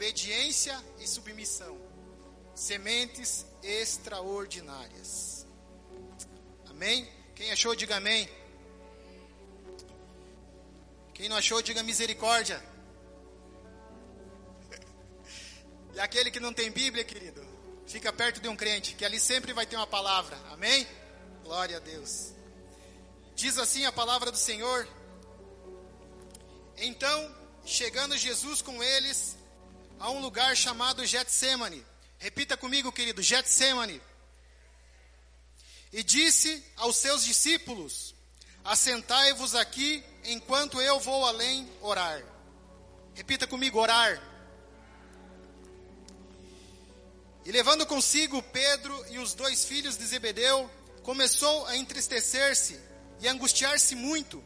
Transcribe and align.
obediência 0.00 0.82
e 0.98 1.06
submissão, 1.06 1.78
sementes 2.54 3.44
extraordinárias. 3.62 5.46
Amém? 6.70 7.06
Quem 7.34 7.52
achou, 7.52 7.74
diga 7.76 7.98
amém. 7.98 8.26
Quem 11.12 11.28
não 11.28 11.36
achou, 11.36 11.60
diga 11.60 11.82
misericórdia. 11.82 12.64
E 15.92 16.00
aquele 16.00 16.30
que 16.30 16.40
não 16.40 16.54
tem 16.54 16.70
Bíblia, 16.70 17.04
querido, 17.04 17.46
fica 17.86 18.10
perto 18.10 18.40
de 18.40 18.48
um 18.48 18.56
crente, 18.56 18.94
que 18.94 19.04
ali 19.04 19.20
sempre 19.20 19.52
vai 19.52 19.66
ter 19.66 19.76
uma 19.76 19.86
palavra. 19.86 20.34
Amém? 20.50 20.86
Glória 21.44 21.76
a 21.76 21.80
Deus. 21.80 22.32
Diz 23.34 23.58
assim 23.58 23.84
a 23.84 23.92
palavra 23.92 24.30
do 24.30 24.38
Senhor. 24.38 24.88
Então, 26.78 27.36
chegando 27.66 28.16
Jesus 28.16 28.62
com 28.62 28.82
eles 28.82 29.38
a 30.00 30.10
um 30.10 30.20
lugar 30.20 30.56
chamado 30.56 31.04
Getsemane. 31.04 31.86
Repita 32.18 32.56
comigo, 32.56 32.90
querido, 32.90 33.22
Getsemane. 33.22 34.00
E 35.92 36.02
disse 36.02 36.64
aos 36.76 36.96
seus 36.96 37.24
discípulos: 37.24 38.14
Assentai-vos 38.64 39.54
aqui 39.54 40.02
enquanto 40.24 40.80
eu 40.80 40.98
vou 40.98 41.24
além 41.26 41.70
orar. 41.82 42.24
Repita 43.14 43.46
comigo, 43.46 43.78
orar. 43.78 44.20
E 47.44 47.52
levando 47.52 47.86
consigo 47.86 48.42
Pedro 48.42 49.06
e 49.10 49.18
os 49.18 49.34
dois 49.34 49.64
filhos 49.64 49.98
de 49.98 50.06
Zebedeu, 50.06 50.70
começou 51.02 51.66
a 51.66 51.76
entristecer-se 51.76 52.80
e 53.20 53.28
angustiar-se 53.28 53.94
muito. 53.94 54.42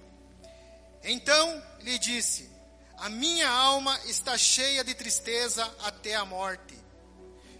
Então 1.02 1.62
lhe 1.80 1.98
disse: 1.98 2.53
A 2.98 3.09
minha 3.09 3.48
alma 3.48 3.98
está 4.07 4.37
cheia 4.39 4.83
de 4.84 4.95
tristeza 4.95 5.65
até 5.83 6.15
a 6.15 6.25
morte. 6.25 6.79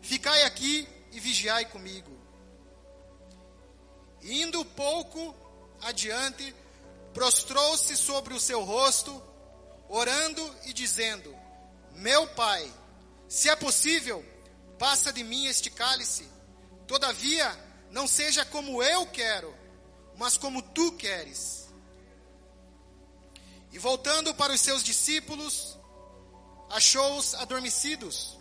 Ficai 0.03 0.43
aqui 0.45 0.89
e 1.13 1.21
vigiai 1.21 1.65
comigo. 1.67 2.13
Indo 4.23 4.65
pouco 4.65 5.35
adiante, 5.83 6.55
prostrou-se 7.13 7.97
sobre 7.97 8.35
o 8.35 8.41
seu 8.41 8.63
rosto, 8.63 9.23
orando 9.89 10.55
e 10.65 10.73
dizendo: 10.73 11.35
Meu 11.93 12.27
pai, 12.29 12.73
se 13.29 13.49
é 13.49 13.57
possível, 13.57 14.25
Passa 14.79 15.13
de 15.13 15.23
mim 15.23 15.47
este 15.47 15.71
cálice. 15.71 16.29
Todavia, 16.87 17.57
não 17.91 18.07
seja 18.07 18.45
como 18.45 18.83
eu 18.83 19.07
quero, 19.07 19.55
mas 20.17 20.37
como 20.37 20.61
tu 20.61 20.93
queres. 20.93 21.64
E 23.75 23.79
voltando 23.79 24.33
para 24.37 24.53
os 24.53 24.61
seus 24.61 24.85
discípulos, 24.85 25.77
achou-os 26.71 27.35
adormecidos. 27.35 28.39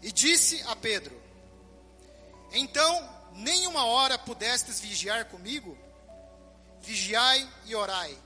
E 0.00 0.10
disse 0.10 0.62
a 0.62 0.74
Pedro: 0.74 1.14
Então, 2.50 3.06
nem 3.34 3.66
uma 3.66 3.84
hora 3.84 4.18
pudestes 4.18 4.80
vigiar 4.80 5.26
comigo? 5.26 5.76
Vigiai 6.80 7.46
e 7.66 7.74
orai, 7.74 8.18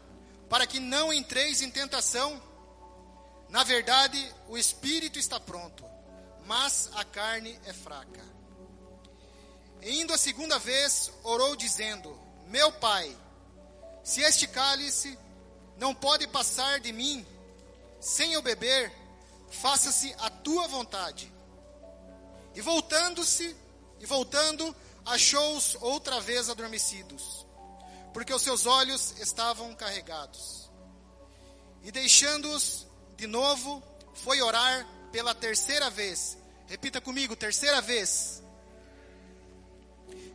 para 0.49 0.65
que 0.65 0.79
não 0.79 1.13
entreis 1.13 1.61
em 1.61 1.69
tentação. 1.69 2.41
Na 3.49 3.65
verdade, 3.65 4.33
o 4.47 4.57
espírito 4.57 5.19
está 5.19 5.41
pronto, 5.41 5.85
mas 6.47 6.89
a 6.95 7.05
carne 7.05 7.59
é 7.65 7.73
fraca. 7.73 8.25
E 9.83 10.01
indo 10.01 10.13
a 10.13 10.19
segunda 10.19 10.57
vez, 10.57 11.11
orou 11.25 11.57
dizendo: 11.57 12.17
Meu 12.47 12.71
pai, 12.71 13.17
se 14.09 14.23
este 14.23 14.47
cálice 14.49 15.19
não 15.77 15.95
pode 15.95 16.27
passar 16.29 16.81
de 16.81 16.95
mim 16.95 17.27
sem 18.01 18.33
eu 18.33 18.41
beber, 18.41 18.91
faça-se 19.51 20.15
a 20.19 20.31
tua 20.31 20.67
vontade. 20.67 21.31
E 22.55 22.63
voltando-se, 22.63 23.55
e 24.01 24.07
voltando, 24.07 24.75
achou-os 25.05 25.77
outra 25.83 26.23
vez 26.23 26.49
adormecidos, 26.49 27.47
porque 28.15 28.33
os 28.33 28.41
seus 28.41 28.65
olhos 28.65 29.13
estavam 29.21 29.75
carregados. 29.75 30.71
E 31.85 31.93
deixando-os, 31.93 32.87
de 33.15 33.27
novo, 33.27 33.83
foi 34.15 34.41
orar 34.41 34.89
pela 35.13 35.35
terceira 35.35 35.91
vez. 35.91 36.39
Repita 36.67 36.99
comigo, 36.99 37.37
terceira 37.37 37.83
vez. 37.83 38.43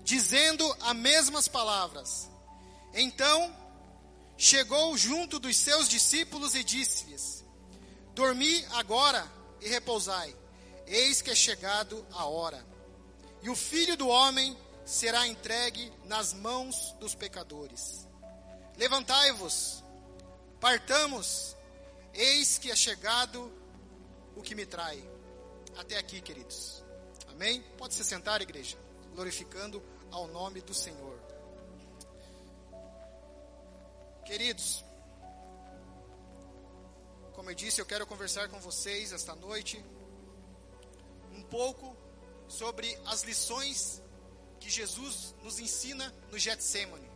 Dizendo 0.04 0.64
as 0.80 0.96
mesmas 0.96 1.48
palavras. 1.48 2.30
Então, 2.94 3.63
chegou 4.38 4.98
junto 4.98 5.40
dos 5.40 5.56
seus 5.58 5.88
discípulos 5.88 6.56
e 6.56 6.64
disse-lhes: 6.64 7.44
Dormi 8.14 8.66
agora 8.72 9.26
e 9.62 9.68
repousai. 9.68 10.36
Eis 10.86 11.22
que 11.22 11.32
é 11.32 11.36
chegado 11.36 12.06
a 12.12 12.26
hora. 12.26 12.66
E 13.42 13.50
o 13.50 13.56
filho 13.56 13.96
do 13.96 14.08
homem 14.08 14.58
será 14.86 15.28
entregue 15.28 15.92
nas 16.06 16.34
mãos 16.34 16.94
dos 17.00 17.16
pecadores. 17.16 18.08
Levantai-vos, 18.78 19.84
partamos 20.60 21.56
Eis 22.14 22.60
que 22.60 22.70
é 22.70 22.76
chegado 22.76 23.52
o 24.36 24.42
que 24.42 24.54
me 24.54 24.68
trai. 24.68 25.04
Até 25.76 25.98
aqui, 25.98 26.22
queridos. 26.22 26.84
Amém? 27.28 27.64
Pode 27.76 27.96
se 27.96 28.04
sentar, 28.04 28.40
igreja, 28.42 28.78
glorificando 29.16 29.82
ao 30.12 30.28
nome 30.28 30.62
do 30.62 30.76
Senhor. 30.76 31.20
Queridos, 34.26 34.84
como 37.34 37.50
eu 37.52 37.56
disse, 37.56 37.82
eu 37.82 37.86
quero 37.86 38.08
conversar 38.08 38.50
com 38.50 38.60
vocês 38.60 39.12
esta 39.12 39.36
noite 39.36 39.84
um 41.32 41.44
pouco 41.44 41.96
sobre 42.48 42.98
as 43.06 43.24
lições 43.24 44.02
que 44.60 44.70
Jesus 44.70 45.36
nos 45.44 45.60
ensina 45.60 46.14
no 46.32 46.38
Getsemane, 46.38 47.10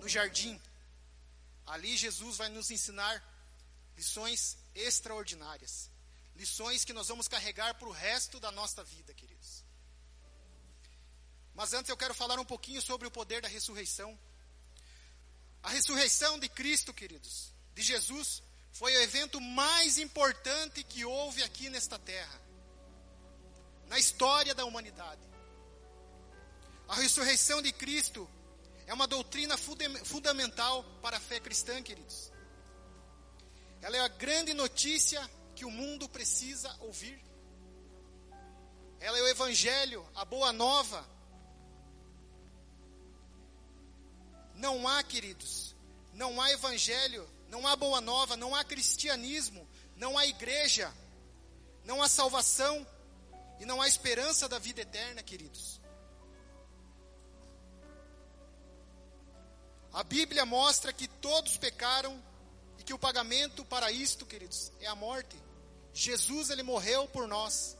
no 0.00 0.08
jardim. 0.08 0.60
Ali 1.66 1.96
Jesus 1.96 2.36
vai 2.36 2.48
nos 2.48 2.70
ensinar 2.70 3.30
Lições 4.00 4.56
extraordinárias. 4.74 5.90
Lições 6.34 6.86
que 6.86 6.92
nós 6.94 7.08
vamos 7.08 7.28
carregar 7.28 7.74
para 7.74 7.86
o 7.86 7.92
resto 7.92 8.40
da 8.40 8.50
nossa 8.50 8.82
vida, 8.82 9.12
queridos. 9.12 9.62
Mas 11.54 11.74
antes 11.74 11.90
eu 11.90 11.96
quero 11.98 12.14
falar 12.14 12.40
um 12.40 12.44
pouquinho 12.46 12.80
sobre 12.80 13.06
o 13.06 13.10
poder 13.10 13.42
da 13.42 13.48
ressurreição. 13.48 14.18
A 15.62 15.70
ressurreição 15.70 16.38
de 16.38 16.48
Cristo, 16.48 16.92
queridos, 16.92 17.52
de 17.74 17.82
Jesus, 17.82 18.42
foi 18.72 18.94
o 18.96 19.02
evento 19.02 19.40
mais 19.40 19.98
importante 19.98 20.82
que 20.82 21.04
houve 21.04 21.42
aqui 21.42 21.68
nesta 21.68 21.98
terra, 21.98 22.40
na 23.88 23.98
história 23.98 24.54
da 24.54 24.64
humanidade. 24.64 25.20
A 26.88 26.94
ressurreição 26.94 27.60
de 27.60 27.72
Cristo 27.72 28.28
é 28.86 28.94
uma 28.94 29.06
doutrina 29.06 29.56
fundamental 29.56 30.82
para 31.02 31.18
a 31.18 31.20
fé 31.20 31.38
cristã, 31.38 31.82
queridos. 31.82 32.32
Ela 33.82 33.96
é 33.96 34.00
a 34.00 34.08
grande 34.08 34.52
notícia 34.54 35.28
que 35.54 35.64
o 35.64 35.70
mundo 35.70 36.08
precisa 36.08 36.74
ouvir. 36.80 37.22
Ela 38.98 39.18
é 39.18 39.22
o 39.22 39.28
Evangelho, 39.28 40.06
a 40.14 40.24
boa 40.24 40.52
nova. 40.52 41.06
Não 44.60 44.86
há, 44.86 45.02
queridos, 45.02 45.74
não 46.12 46.38
há 46.38 46.52
Evangelho, 46.52 47.26
não 47.48 47.66
há 47.66 47.74
boa 47.74 47.98
nova, 47.98 48.36
não 48.36 48.54
há 48.54 48.62
cristianismo, 48.62 49.66
não 49.96 50.18
há 50.18 50.26
igreja, 50.26 50.92
não 51.82 52.02
há 52.02 52.08
salvação 52.08 52.86
e 53.58 53.64
não 53.64 53.80
há 53.80 53.88
esperança 53.88 54.46
da 54.46 54.58
vida 54.58 54.82
eterna, 54.82 55.22
queridos. 55.22 55.80
A 59.94 60.04
Bíblia 60.04 60.44
mostra 60.44 60.92
que 60.92 61.08
todos 61.08 61.56
pecaram 61.56 62.22
e 62.78 62.82
que 62.82 62.92
o 62.92 62.98
pagamento 62.98 63.64
para 63.64 63.90
isto, 63.90 64.26
queridos, 64.26 64.70
é 64.78 64.86
a 64.86 64.94
morte. 64.94 65.42
Jesus, 65.94 66.50
ele 66.50 66.62
morreu 66.62 67.08
por 67.08 67.26
nós. 67.26 67.78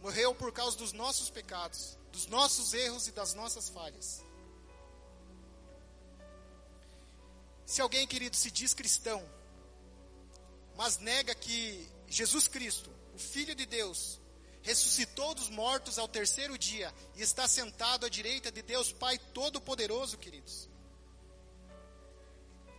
Morreu 0.00 0.34
por 0.34 0.52
causa 0.52 0.74
dos 0.78 0.94
nossos 0.94 1.28
pecados, 1.28 1.98
dos 2.10 2.26
nossos 2.28 2.72
erros 2.72 3.06
e 3.08 3.12
das 3.12 3.34
nossas 3.34 3.68
falhas. 3.68 4.25
Se 7.66 7.80
alguém, 7.80 8.06
querido, 8.06 8.36
se 8.36 8.50
diz 8.50 8.72
cristão, 8.72 9.28
mas 10.76 10.98
nega 10.98 11.34
que 11.34 11.88
Jesus 12.06 12.46
Cristo, 12.46 12.90
o 13.12 13.18
Filho 13.18 13.56
de 13.56 13.66
Deus, 13.66 14.20
ressuscitou 14.62 15.34
dos 15.34 15.50
mortos 15.50 15.98
ao 15.98 16.06
terceiro 16.06 16.56
dia 16.56 16.94
e 17.16 17.22
está 17.22 17.48
sentado 17.48 18.06
à 18.06 18.08
direita 18.08 18.52
de 18.52 18.62
Deus 18.62 18.92
Pai 18.92 19.18
Todo-Poderoso, 19.18 20.16
queridos. 20.16 20.68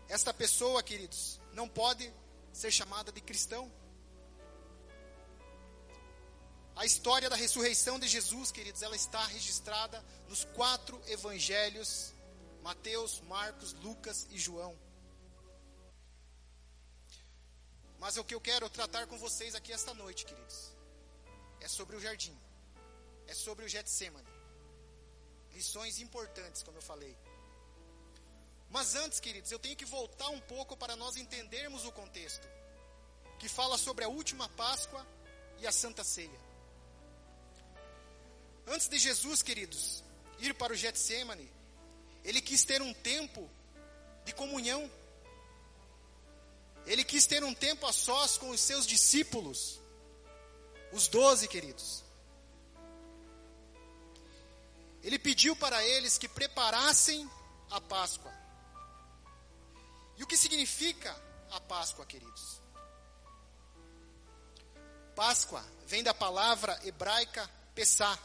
Esta 0.07 0.34
pessoa, 0.34 0.81
queridos, 0.81 1.40
não 1.54 1.68
pode 1.68 2.12
ser 2.54 2.72
chamada 2.72 3.12
de 3.12 3.19
cristão. 3.19 3.69
A 6.78 6.86
história 6.86 7.30
da 7.30 7.36
ressurreição 7.36 8.00
de 8.00 8.07
Jesus, 8.07 8.51
queridos, 8.51 8.81
ela 8.81 8.95
está 8.95 9.25
registrada 9.25 10.04
nos 10.30 10.45
quatro 10.45 11.01
evangelhos: 11.07 12.13
Mateus, 12.68 13.22
Marcos, 13.22 13.72
Lucas 13.75 14.28
e 14.30 14.38
João. 14.38 14.78
Mas 17.98 18.18
o 18.18 18.25
que 18.25 18.36
eu 18.36 18.42
quero 18.42 18.69
tratar 18.69 19.08
com 19.08 19.18
vocês 19.18 19.56
aqui 19.56 19.72
esta 19.72 19.94
noite, 19.94 20.25
queridos, 20.25 20.75
é 21.62 21.68
sobre 21.69 21.96
o 21.96 22.00
jardim, 22.02 22.38
é 23.25 23.34
sobre 23.34 23.64
o 23.64 23.69
Getsemane. 23.69 24.28
Lições 25.54 26.02
importantes, 26.02 26.62
como 26.62 26.78
eu 26.78 26.81
falei. 26.81 27.18
Mas 28.69 28.96
antes, 28.96 29.22
queridos, 29.22 29.50
eu 29.50 29.60
tenho 29.60 29.78
que 29.78 29.86
voltar 29.86 30.28
um 30.28 30.42
pouco 30.42 30.75
para 30.75 30.98
nós 30.98 31.16
entendermos 31.16 31.86
o 31.86 31.92
contexto, 31.94 32.46
que 33.40 33.48
fala 33.48 33.78
sobre 33.78 34.04
a 34.04 34.10
última 34.10 34.50
Páscoa 34.50 35.08
e 35.60 35.66
a 35.66 35.72
Santa 35.72 36.04
Ceia. 36.04 36.42
Antes 38.68 38.90
de 38.90 39.00
Jesus, 39.00 39.42
queridos, 39.42 40.04
ir 40.40 40.54
para 40.54 40.74
o 40.74 40.75
Getsemane, 40.75 41.50
ele 42.28 42.42
quis 42.42 42.66
ter 42.66 42.82
um 42.82 42.94
tempo 42.94 43.50
de 44.26 44.34
comunhão. 44.34 44.92
Ele 46.86 47.06
quis 47.06 47.26
ter 47.26 47.42
um 47.42 47.54
tempo 47.54 47.88
a 47.88 47.94
sós 47.94 48.38
com 48.38 48.50
os 48.50 48.60
seus 48.60 48.86
discípulos, 48.86 49.80
os 50.92 51.08
doze, 51.08 51.48
queridos. 51.48 52.04
Ele 55.02 55.18
pediu 55.18 55.56
para 55.56 55.82
eles 55.86 56.18
que 56.18 56.28
preparassem 56.28 57.32
a 57.72 57.80
Páscoa. 57.80 58.34
E 60.18 60.24
o 60.24 60.28
que 60.28 60.36
significa 60.36 61.16
a 61.52 61.62
Páscoa, 61.62 62.06
queridos? 62.06 62.62
Páscoa 65.16 65.66
vem 65.86 66.04
da 66.04 66.14
palavra 66.14 66.78
hebraica 66.84 67.50
Pessah 67.74 68.20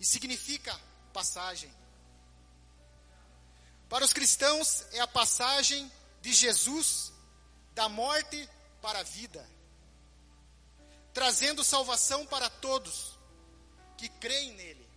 e 0.00 0.04
significa 0.04 0.76
passagem. 1.12 1.79
Para 3.90 4.04
os 4.04 4.12
cristãos, 4.12 4.86
é 4.92 5.00
a 5.00 5.06
passagem 5.06 5.90
de 6.22 6.32
Jesus 6.32 7.12
da 7.74 7.88
morte 7.88 8.48
para 8.80 9.00
a 9.00 9.02
vida, 9.02 9.44
trazendo 11.12 11.64
salvação 11.64 12.24
para 12.24 12.48
todos 12.48 13.18
que 13.98 14.08
creem 14.08 14.52
nele. 14.52 14.88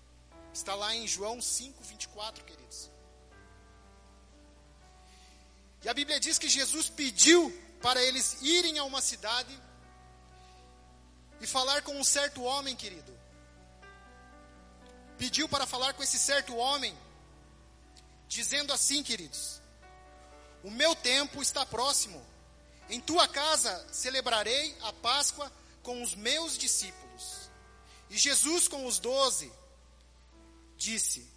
Está 0.54 0.76
lá 0.76 0.94
em 0.94 1.08
João 1.08 1.42
5, 1.42 1.84
24, 1.84 2.46
queridos. 2.46 2.92
E 5.82 5.90
a 5.90 5.94
Bíblia 5.94 6.20
diz 6.20 6.38
que 6.38 6.48
Jesus 6.48 6.88
pediu 6.88 7.52
para 7.82 8.00
eles 8.00 8.44
irem 8.44 8.78
a 8.78 8.84
uma 8.84 9.02
cidade 9.02 9.60
e 11.42 11.48
falar 11.48 11.82
com 11.82 12.00
um 12.00 12.04
certo 12.04 12.44
homem, 12.44 12.76
querido. 12.76 13.12
Pediu 15.18 15.50
para 15.50 15.66
falar 15.66 15.96
com 15.96 16.04
esse 16.04 16.20
certo 16.20 16.56
homem 16.56 16.96
dizendo 18.34 18.74
assim, 18.74 19.04
queridos: 19.04 19.62
O 20.64 20.72
meu 20.72 20.96
tempo 20.96 21.42
está 21.42 21.66
próximo. 21.66 22.26
Em 22.90 23.00
tua 23.00 23.28
casa 23.28 23.88
celebrarei 23.94 24.76
a 24.82 24.92
Páscoa 24.92 25.52
com 25.82 26.02
os 26.04 26.16
meus 26.16 26.58
discípulos. 26.58 27.50
E 28.10 28.18
Jesus, 28.18 28.68
com 28.68 28.86
os 28.86 29.00
doze, 29.00 29.52
disse: 30.76 31.28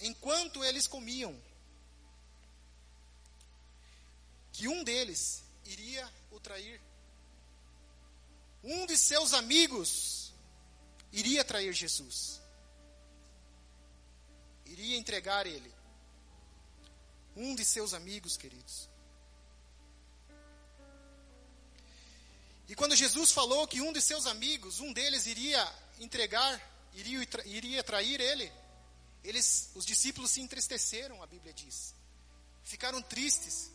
Enquanto 0.00 0.64
eles 0.64 0.86
comiam, 0.86 1.38
que 4.52 4.68
um 4.68 4.82
deles 4.84 5.42
iria 5.64 6.08
o 6.30 6.40
trair. 6.40 6.80
Um 8.62 8.84
de 8.86 8.96
seus 8.96 9.32
amigos 9.32 10.32
iria 11.12 11.44
trair 11.44 11.72
Jesus. 11.72 12.40
Iria 14.66 14.96
entregar 14.96 15.46
ele 15.46 15.79
um 17.36 17.54
de 17.54 17.64
seus 17.64 17.94
amigos 17.94 18.36
queridos. 18.36 18.88
E 22.68 22.74
quando 22.74 22.94
Jesus 22.94 23.32
falou 23.32 23.66
que 23.66 23.80
um 23.80 23.92
de 23.92 24.00
seus 24.00 24.26
amigos, 24.26 24.78
um 24.78 24.92
deles 24.92 25.26
iria 25.26 25.60
entregar, 25.98 26.60
iria, 26.94 27.28
iria 27.44 27.82
trair 27.82 28.20
ele, 28.20 28.50
eles, 29.24 29.70
os 29.74 29.84
discípulos 29.84 30.30
se 30.30 30.40
entristeceram, 30.40 31.22
a 31.22 31.26
Bíblia 31.26 31.52
diz. 31.52 31.94
Ficaram 32.62 33.02
tristes. 33.02 33.70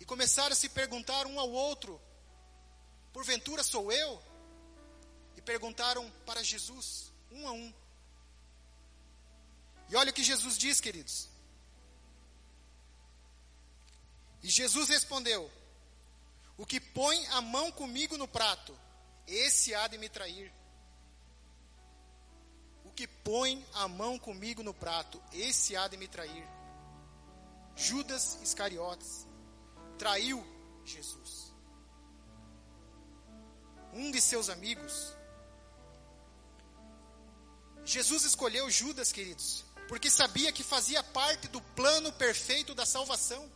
E 0.00 0.04
começaram 0.04 0.52
a 0.52 0.56
se 0.56 0.68
perguntar 0.68 1.26
um 1.26 1.38
ao 1.38 1.50
outro: 1.50 2.00
Porventura 3.12 3.62
sou 3.62 3.92
eu? 3.92 4.22
E 5.36 5.42
perguntaram 5.42 6.10
para 6.24 6.42
Jesus, 6.42 7.12
um 7.30 7.46
a 7.46 7.52
um. 7.52 7.74
E 9.90 9.96
olha 9.96 10.10
o 10.10 10.14
que 10.14 10.24
Jesus 10.24 10.56
diz, 10.56 10.80
queridos. 10.80 11.28
E 14.42 14.48
Jesus 14.48 14.88
respondeu: 14.88 15.50
O 16.56 16.64
que 16.64 16.80
põe 16.80 17.26
a 17.28 17.40
mão 17.40 17.70
comigo 17.72 18.16
no 18.16 18.28
prato, 18.28 18.76
esse 19.26 19.74
há 19.74 19.86
de 19.88 19.98
me 19.98 20.08
trair. 20.08 20.52
O 22.84 22.90
que 22.90 23.06
põe 23.06 23.64
a 23.74 23.86
mão 23.88 24.18
comigo 24.18 24.62
no 24.62 24.74
prato, 24.74 25.22
esse 25.32 25.76
há 25.76 25.86
de 25.88 25.96
me 25.96 26.08
trair. 26.08 26.46
Judas 27.76 28.38
Iscariotes 28.42 29.26
traiu 29.98 30.44
Jesus. 30.84 31.52
Um 33.92 34.10
de 34.10 34.20
seus 34.20 34.48
amigos. 34.48 35.14
Jesus 37.84 38.24
escolheu 38.24 38.70
Judas, 38.70 39.12
queridos, 39.12 39.64
porque 39.88 40.10
sabia 40.10 40.52
que 40.52 40.62
fazia 40.62 41.02
parte 41.02 41.48
do 41.48 41.60
plano 41.60 42.12
perfeito 42.12 42.74
da 42.74 42.84
salvação. 42.84 43.50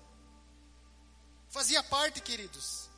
Fazia 1.52 1.82
parte, 1.82 2.18
queridos. 2.22 2.88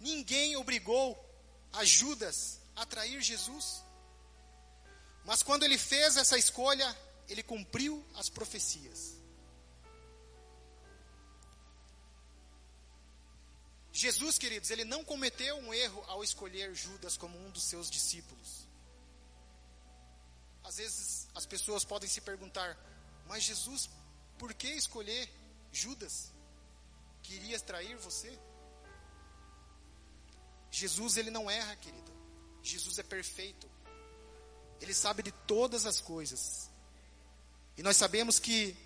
Ninguém 0.00 0.56
obrigou 0.56 1.16
a 1.72 1.84
Judas 1.84 2.58
a 2.74 2.84
trair 2.84 3.22
Jesus. 3.22 3.84
Mas 5.24 5.44
quando 5.44 5.62
ele 5.62 5.78
fez 5.78 6.16
essa 6.16 6.36
escolha, 6.36 6.86
ele 7.28 7.44
cumpriu 7.44 8.04
as 8.16 8.28
profecias. 8.28 9.14
Jesus, 13.92 14.36
queridos, 14.36 14.68
ele 14.68 14.84
não 14.84 15.04
cometeu 15.04 15.56
um 15.58 15.72
erro 15.72 16.04
ao 16.08 16.24
escolher 16.24 16.74
Judas 16.74 17.16
como 17.16 17.38
um 17.46 17.50
dos 17.50 17.62
seus 17.62 17.88
discípulos. 17.88 18.66
Às 20.64 20.78
vezes 20.78 21.28
as 21.32 21.46
pessoas 21.46 21.84
podem 21.84 22.08
se 22.08 22.20
perguntar: 22.20 22.76
mas 23.28 23.44
Jesus, 23.44 23.88
por 24.36 24.52
que 24.52 24.68
escolher 24.68 25.30
Judas? 25.72 26.34
Queria 27.26 27.58
trair 27.58 27.96
você? 27.96 28.38
Jesus, 30.70 31.16
ele 31.16 31.30
não 31.30 31.50
erra, 31.50 31.74
querido. 31.76 32.12
Jesus 32.62 32.98
é 32.98 33.02
perfeito. 33.02 33.68
Ele 34.80 34.94
sabe 34.94 35.22
de 35.22 35.32
todas 35.32 35.86
as 35.86 36.00
coisas. 36.00 36.70
E 37.76 37.82
nós 37.82 37.96
sabemos 37.96 38.38
que 38.38 38.76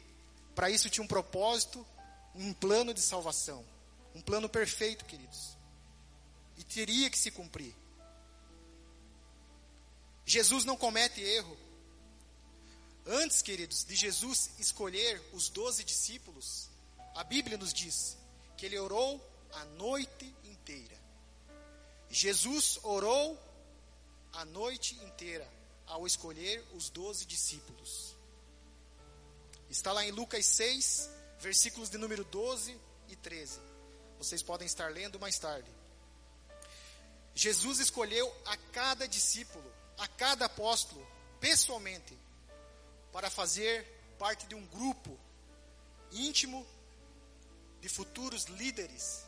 para 0.54 0.70
isso 0.70 0.88
tinha 0.88 1.04
um 1.04 1.08
propósito, 1.08 1.86
um 2.34 2.52
plano 2.52 2.94
de 2.94 3.00
salvação. 3.00 3.64
Um 4.14 4.22
plano 4.22 4.48
perfeito, 4.48 5.04
queridos. 5.04 5.56
E 6.56 6.64
teria 6.64 7.10
que 7.10 7.18
se 7.18 7.30
cumprir. 7.30 7.74
Jesus 10.24 10.64
não 10.64 10.76
comete 10.76 11.20
erro. 11.20 11.56
Antes, 13.06 13.42
queridos, 13.42 13.84
de 13.84 13.96
Jesus 13.96 14.50
escolher 14.58 15.20
os 15.32 15.48
doze 15.48 15.82
discípulos, 15.82 16.68
a 17.14 17.24
Bíblia 17.24 17.58
nos 17.58 17.72
diz 17.72 18.19
que 18.60 18.66
ele 18.66 18.78
orou 18.78 19.18
a 19.54 19.64
noite 19.64 20.36
inteira. 20.44 20.94
Jesus 22.10 22.78
orou 22.82 23.40
a 24.34 24.44
noite 24.44 24.96
inteira 24.96 25.50
ao 25.86 26.06
escolher 26.06 26.62
os 26.74 26.90
doze 26.90 27.24
discípulos. 27.24 28.14
Está 29.70 29.92
lá 29.92 30.04
em 30.04 30.10
Lucas 30.10 30.44
6, 30.44 31.08
versículos 31.38 31.88
de 31.88 31.96
número 31.96 32.22
12 32.22 32.78
e 33.08 33.16
13. 33.16 33.60
Vocês 34.18 34.42
podem 34.42 34.66
estar 34.66 34.92
lendo 34.92 35.18
mais 35.18 35.38
tarde. 35.38 35.70
Jesus 37.34 37.78
escolheu 37.78 38.30
a 38.44 38.58
cada 38.72 39.08
discípulo, 39.08 39.72
a 39.96 40.06
cada 40.06 40.44
apóstolo, 40.44 41.06
pessoalmente, 41.40 42.14
para 43.10 43.30
fazer 43.30 43.86
parte 44.18 44.46
de 44.46 44.54
um 44.54 44.66
grupo 44.66 45.18
íntimo 46.12 46.66
de 47.80 47.88
futuros 47.88 48.44
líderes. 48.44 49.24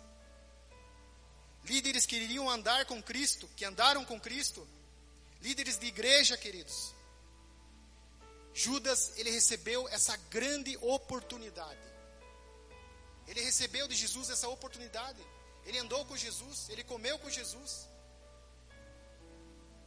Líderes 1.64 2.06
que 2.06 2.16
iriam 2.16 2.50
andar 2.50 2.86
com 2.86 3.02
Cristo, 3.02 3.48
que 3.56 3.64
andaram 3.64 4.04
com 4.04 4.20
Cristo. 4.20 4.66
Líderes 5.40 5.78
de 5.78 5.86
igreja, 5.86 6.36
queridos. 6.36 6.94
Judas, 8.54 9.12
ele 9.16 9.30
recebeu 9.30 9.88
essa 9.88 10.16
grande 10.30 10.76
oportunidade. 10.80 11.80
Ele 13.26 13.40
recebeu 13.40 13.88
de 13.88 13.94
Jesus 13.94 14.28
essa 14.30 14.48
oportunidade. 14.48 15.24
Ele 15.64 15.78
andou 15.78 16.04
com 16.04 16.16
Jesus, 16.16 16.68
ele 16.68 16.84
comeu 16.84 17.18
com 17.18 17.30
Jesus. 17.30 17.88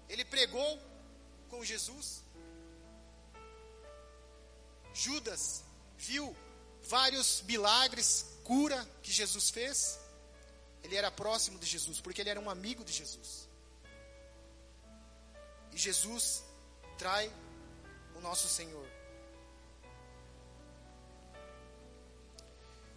Ele 0.07 0.23
pregou 0.23 0.81
com 1.49 1.63
Jesus. 1.63 2.23
Judas 4.93 5.63
viu 5.97 6.35
vários 6.83 7.41
milagres 7.41 8.25
cura 8.45 8.79
que 9.01 9.11
Jesus 9.11 9.49
fez, 9.49 9.99
ele 10.83 10.95
era 10.95 11.11
próximo 11.11 11.57
de 11.59 11.65
Jesus, 11.65 11.99
porque 11.99 12.21
ele 12.21 12.29
era 12.29 12.39
um 12.39 12.49
amigo 12.49 12.85
de 12.85 12.93
Jesus. 12.93 13.49
E 15.73 15.77
Jesus 15.77 16.43
trai 16.97 17.29
o 18.15 18.21
nosso 18.21 18.47
Senhor. 18.47 18.87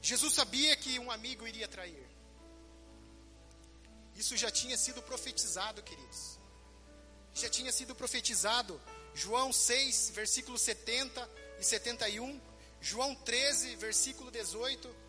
Jesus 0.02 0.34
sabia 0.34 0.76
que 0.76 0.98
um 0.98 1.10
amigo 1.10 1.46
iria 1.46 1.66
trair. 1.66 2.06
Isso 4.14 4.36
já 4.36 4.50
tinha 4.50 4.76
sido 4.76 5.02
profetizado, 5.02 5.82
queridos. 5.82 6.38
Já 7.34 7.48
tinha 7.48 7.72
sido 7.72 7.94
profetizado. 7.94 8.80
João 9.14 9.52
6, 9.52 10.10
versículos 10.10 10.60
70 10.60 11.28
e 11.58 11.64
71. 11.64 12.40
João 12.80 13.14
13, 13.14 13.76
versículo 13.76 14.30
18. 14.30 15.07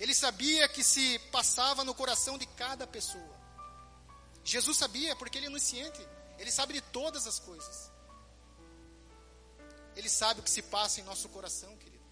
Ele 0.00 0.14
sabia 0.14 0.66
que 0.66 0.82
se 0.82 1.18
passava 1.30 1.84
no 1.84 1.94
coração 1.94 2.38
de 2.38 2.46
cada 2.46 2.86
pessoa. 2.86 3.38
Jesus 4.42 4.78
sabia, 4.78 5.14
porque 5.14 5.36
ele 5.36 5.46
é 5.46 5.50
onisciente. 5.50 6.00
Ele 6.38 6.50
sabe 6.50 6.72
de 6.72 6.80
todas 6.80 7.26
as 7.26 7.38
coisas. 7.38 7.90
Ele 9.94 10.08
sabe 10.08 10.40
o 10.40 10.42
que 10.42 10.50
se 10.50 10.62
passa 10.62 11.00
em 11.00 11.04
nosso 11.04 11.28
coração, 11.28 11.76
querido. 11.76 12.02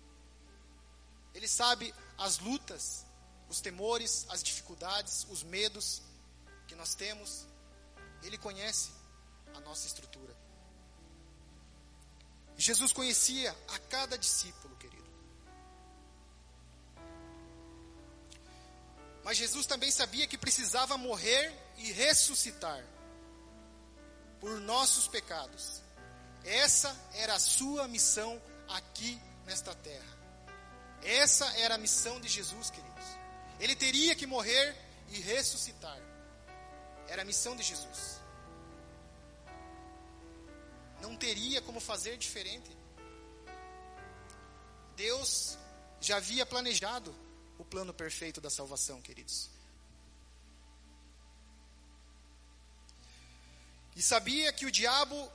Ele 1.35 1.49
sabe 1.49 1.95
as 2.19 2.39
lutas, 2.39 3.07
os 3.49 3.63
temores, 3.63 4.27
as 4.29 4.43
dificuldades, 4.43 5.27
os 5.31 5.43
medos 5.43 6.03
que 6.67 6.75
nós 6.75 6.95
temos. 6.95 7.47
Ele 8.23 8.37
conhece 8.37 8.91
a 9.55 9.61
nossa 9.61 9.87
estrutura. 9.87 10.37
Jesus 12.55 12.93
conhecia 12.93 13.57
a 13.69 13.79
cada 13.79 14.19
discípulo, 14.19 14.77
querido. 14.77 14.98
Mas 19.29 19.37
Jesus 19.37 19.67
também 19.67 19.91
sabia 19.91 20.27
que 20.27 20.39
precisava 20.39 20.97
morrer 20.97 21.55
e 21.77 21.93
ressuscitar 21.93 22.83
por 24.41 24.59
nossos 24.59 25.07
pecados. 25.07 25.83
Essa 26.43 26.99
era 27.13 27.35
a 27.35 27.39
sua 27.39 27.87
missão 27.87 28.41
aqui 28.67 29.21
nesta 29.45 29.75
terra. 29.75 30.19
Essa 31.03 31.45
era 31.59 31.75
a 31.75 31.79
missão 31.79 32.19
de 32.19 32.27
Jesus, 32.27 32.71
queridos. 32.71 33.05
Ele 33.61 33.77
teria 33.77 34.15
que 34.15 34.27
morrer 34.27 34.75
e 35.11 35.21
ressuscitar. 35.21 36.01
Era 37.07 37.21
a 37.21 37.25
missão 37.27 37.55
de 37.55 37.63
Jesus. 37.63 38.23
Não 41.03 41.15
teria 41.19 41.61
como 41.61 41.81
fazer 41.81 42.17
diferente. 42.17 42.75
Deus 44.97 45.59
já 46.01 46.17
havia 46.17 46.47
planejado 46.47 47.28
o 47.59 47.65
plano 47.65 47.93
perfeito 47.93 48.41
da 48.41 48.49
salvação, 48.49 49.03
queridos. 49.03 49.51
E 53.97 54.03
sabia 54.03 54.53
que 54.53 54.65
o 54.65 54.71
diabo 54.71 55.31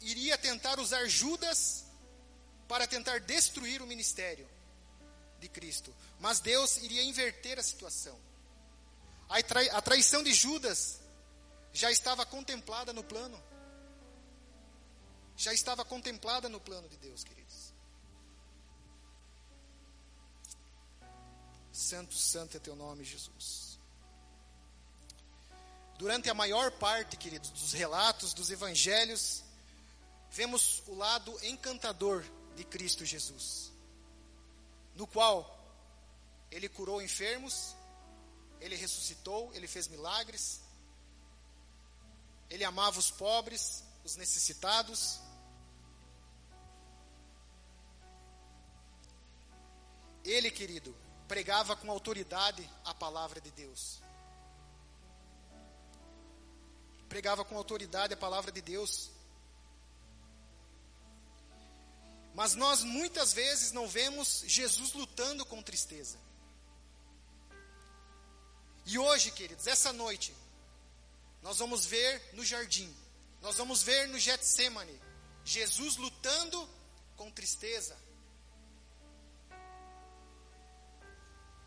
iria 0.00 0.36
tentar 0.36 0.80
usar 0.80 1.06
Judas 1.06 1.84
para 2.66 2.86
tentar 2.86 3.20
destruir 3.20 3.80
o 3.80 3.86
ministério 3.86 4.48
de 5.38 5.48
Cristo. 5.48 5.94
Mas 6.18 6.40
Deus 6.40 6.78
iria 6.78 7.02
inverter 7.04 7.58
a 7.58 7.62
situação. 7.62 8.18
A, 9.28 9.40
trai 9.42 9.68
a 9.70 9.80
traição 9.80 10.22
de 10.22 10.34
Judas 10.34 11.00
já 11.72 11.90
estava 11.92 12.26
contemplada 12.26 12.92
no 12.92 13.04
plano. 13.04 13.40
Já 15.36 15.52
estava 15.52 15.84
contemplada 15.84 16.48
no 16.48 16.60
plano 16.60 16.88
de 16.88 16.96
Deus, 16.96 17.22
queridos. 17.22 17.61
Santo, 21.72 22.14
santo 22.14 22.56
é 22.56 22.60
teu 22.60 22.76
nome, 22.76 23.02
Jesus. 23.04 23.78
Durante 25.98 26.28
a 26.28 26.34
maior 26.34 26.70
parte, 26.72 27.16
queridos, 27.16 27.50
dos 27.50 27.72
relatos 27.72 28.34
dos 28.34 28.50
evangelhos, 28.50 29.42
vemos 30.30 30.82
o 30.86 30.94
lado 30.94 31.32
encantador 31.44 32.24
de 32.56 32.64
Cristo 32.64 33.04
Jesus 33.04 33.72
no 34.94 35.06
qual 35.06 35.58
ele 36.50 36.68
curou 36.68 37.00
enfermos, 37.00 37.74
ele 38.60 38.76
ressuscitou, 38.76 39.52
ele 39.54 39.66
fez 39.66 39.88
milagres, 39.88 40.60
ele 42.50 42.64
amava 42.64 42.98
os 42.98 43.10
pobres, 43.10 43.82
os 44.04 44.16
necessitados. 44.16 45.18
Ele, 50.24 50.50
querido, 50.50 50.94
pregava 51.32 51.74
com 51.74 51.90
autoridade 51.90 52.70
a 52.84 52.92
palavra 52.92 53.40
de 53.40 53.50
Deus. 53.52 54.02
Pregava 57.08 57.42
com 57.42 57.56
autoridade 57.56 58.12
a 58.12 58.18
palavra 58.18 58.52
de 58.52 58.60
Deus. 58.60 59.10
Mas 62.34 62.54
nós 62.54 62.82
muitas 62.82 63.32
vezes 63.32 63.72
não 63.72 63.88
vemos 63.88 64.44
Jesus 64.46 64.92
lutando 64.92 65.46
com 65.46 65.62
tristeza. 65.62 66.18
E 68.84 68.98
hoje, 68.98 69.30
queridos, 69.30 69.66
essa 69.66 69.90
noite, 69.90 70.36
nós 71.40 71.60
vamos 71.60 71.86
ver 71.86 72.22
no 72.34 72.44
jardim, 72.44 72.94
nós 73.40 73.56
vamos 73.56 73.82
ver 73.82 74.06
no 74.06 74.18
Getsemane, 74.18 75.00
Jesus 75.46 75.96
lutando 75.96 76.68
com 77.16 77.30
tristeza. 77.30 77.96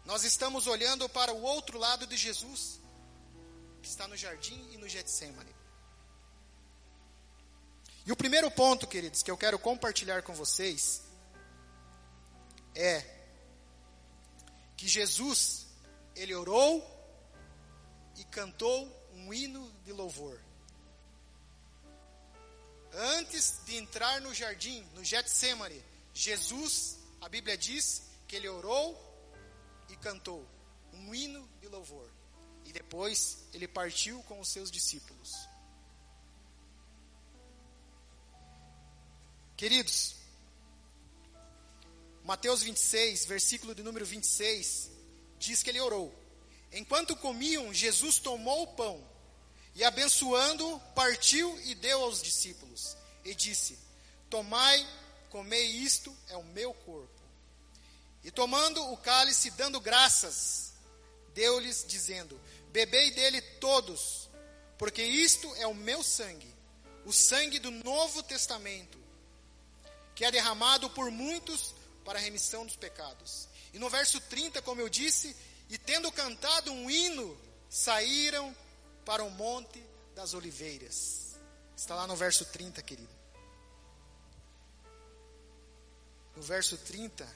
Nós 0.06 0.24
estamos 0.24 0.68
olhando 0.68 1.10
para 1.10 1.34
o 1.34 1.42
outro 1.42 1.80
lado 1.80 2.06
de 2.06 2.16
Jesus, 2.16 2.80
que 3.82 3.88
está 3.88 4.08
no 4.08 4.16
jardim 4.16 4.70
e 4.72 4.78
no 4.78 4.88
Getsemane. 4.88 5.54
E 8.06 8.12
o 8.12 8.16
primeiro 8.16 8.52
ponto, 8.52 8.86
queridos, 8.86 9.24
que 9.24 9.32
eu 9.32 9.38
quero 9.38 9.58
compartilhar 9.58 10.22
com 10.22 10.34
vocês 10.34 11.02
é 12.76 13.04
que 14.78 14.88
Jesus, 14.88 15.66
ele 16.16 16.36
orou 16.36 16.86
e 18.16 18.24
cantou 18.26 18.88
um 19.14 19.34
hino 19.34 19.72
de 19.84 19.92
louvor. 19.92 20.40
Antes 22.94 23.60
de 23.66 23.76
entrar 23.78 24.22
no 24.22 24.36
jardim, 24.36 24.88
no 24.94 25.04
Getsemane, 25.04 25.84
Jesus, 26.14 26.98
a 27.20 27.28
Bíblia 27.28 27.58
diz 27.58 28.04
que 28.28 28.36
ele 28.36 28.48
orou 28.48 29.15
e 29.90 29.96
cantou 29.98 30.46
um 30.94 31.14
hino 31.14 31.48
de 31.60 31.68
louvor. 31.68 32.10
E 32.66 32.72
depois 32.72 33.46
ele 33.54 33.68
partiu 33.68 34.22
com 34.24 34.40
os 34.40 34.50
seus 34.50 34.72
discípulos. 34.72 35.32
Queridos, 39.56 40.16
Mateus 42.24 42.62
26, 42.64 43.26
versículo 43.26 43.76
de 43.76 43.84
número 43.84 44.06
26, 44.06 44.92
diz 45.38 45.62
que 45.62 45.70
ele 45.70 45.80
orou. 45.80 46.14
Enquanto 46.72 47.16
comiam, 47.16 47.74
Jesus 47.74 48.18
tomou 48.18 48.64
o 48.64 48.76
pão 48.76 49.02
e, 49.76 49.84
abençoando, 49.84 50.82
partiu 50.94 51.58
e 51.62 51.76
deu 51.76 52.02
aos 52.02 52.22
discípulos. 52.22 52.98
E 53.24 53.34
disse: 53.34 53.80
Tomai, 54.30 54.86
comei 55.30 55.66
isto, 55.66 56.16
é 56.28 56.36
o 56.36 56.44
meu 56.44 56.74
corpo. 56.74 57.15
E 58.26 58.32
tomando 58.32 58.84
o 58.92 58.98
cálice, 58.98 59.52
dando 59.52 59.80
graças, 59.80 60.74
deu-lhes, 61.34 61.86
dizendo: 61.88 62.38
Bebei 62.72 63.12
dele 63.12 63.40
todos, 63.40 64.30
porque 64.78 65.02
isto 65.02 65.56
é 65.56 65.66
o 65.66 65.74
meu 65.74 66.04
sangue, 66.04 66.54
o 67.06 67.14
sangue 67.14 67.60
do 67.60 67.72
novo 67.72 68.22
testamento 68.24 69.06
que 70.16 70.24
é 70.24 70.32
derramado 70.32 70.90
por 70.90 71.12
muitos 71.12 71.76
para 72.06 72.18
a 72.18 72.22
remissão 72.22 72.66
dos 72.66 72.78
pecados. 72.78 73.50
E 73.74 73.78
no 73.78 73.90
verso 73.90 74.20
30, 74.22 74.62
como 74.62 74.80
eu 74.80 74.88
disse, 74.88 75.36
e 75.70 75.78
tendo 75.78 76.12
cantado 76.12 76.72
um 76.72 76.90
hino, 76.90 77.38
saíram 77.70 78.56
para 79.04 79.24
o 79.24 79.30
monte 79.30 79.84
das 80.16 80.34
oliveiras. 80.34 81.36
Está 81.76 81.94
lá 81.94 82.08
no 82.08 82.16
verso 82.16 82.46
30, 82.46 82.82
querido. 82.82 83.14
No 86.36 86.42
verso 86.42 86.78
30, 86.78 87.28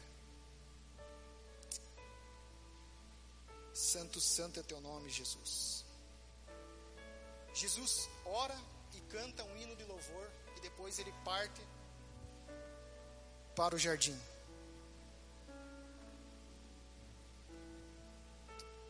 Santo, 3.79 4.19
Santo 4.19 4.59
é 4.59 4.63
teu 4.63 4.81
nome, 4.81 5.09
Jesus. 5.09 5.85
Jesus 7.53 8.09
ora 8.25 8.57
e 8.93 8.99
canta 9.01 9.41
um 9.45 9.55
hino 9.55 9.73
de 9.77 9.85
louvor 9.85 10.29
e 10.57 10.59
depois 10.59 10.99
ele 10.99 11.13
parte 11.23 11.65
para 13.55 13.73
o 13.73 13.79
jardim. 13.79 14.19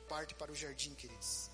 Parte 0.07 0.33
para 0.33 0.51
o 0.51 0.55
jardim, 0.55 0.95
queridos. 0.95 1.51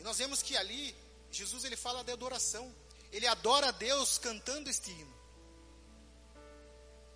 E 0.00 0.02
nós 0.02 0.18
vemos 0.18 0.42
que 0.42 0.56
ali, 0.56 0.94
Jesus 1.30 1.62
ele 1.62 1.76
fala 1.76 2.02
de 2.02 2.10
adoração. 2.10 2.74
Ele 3.12 3.28
adora 3.28 3.68
a 3.68 3.70
Deus 3.70 4.18
cantando 4.18 4.68
este 4.68 4.90
hino. 4.90 5.14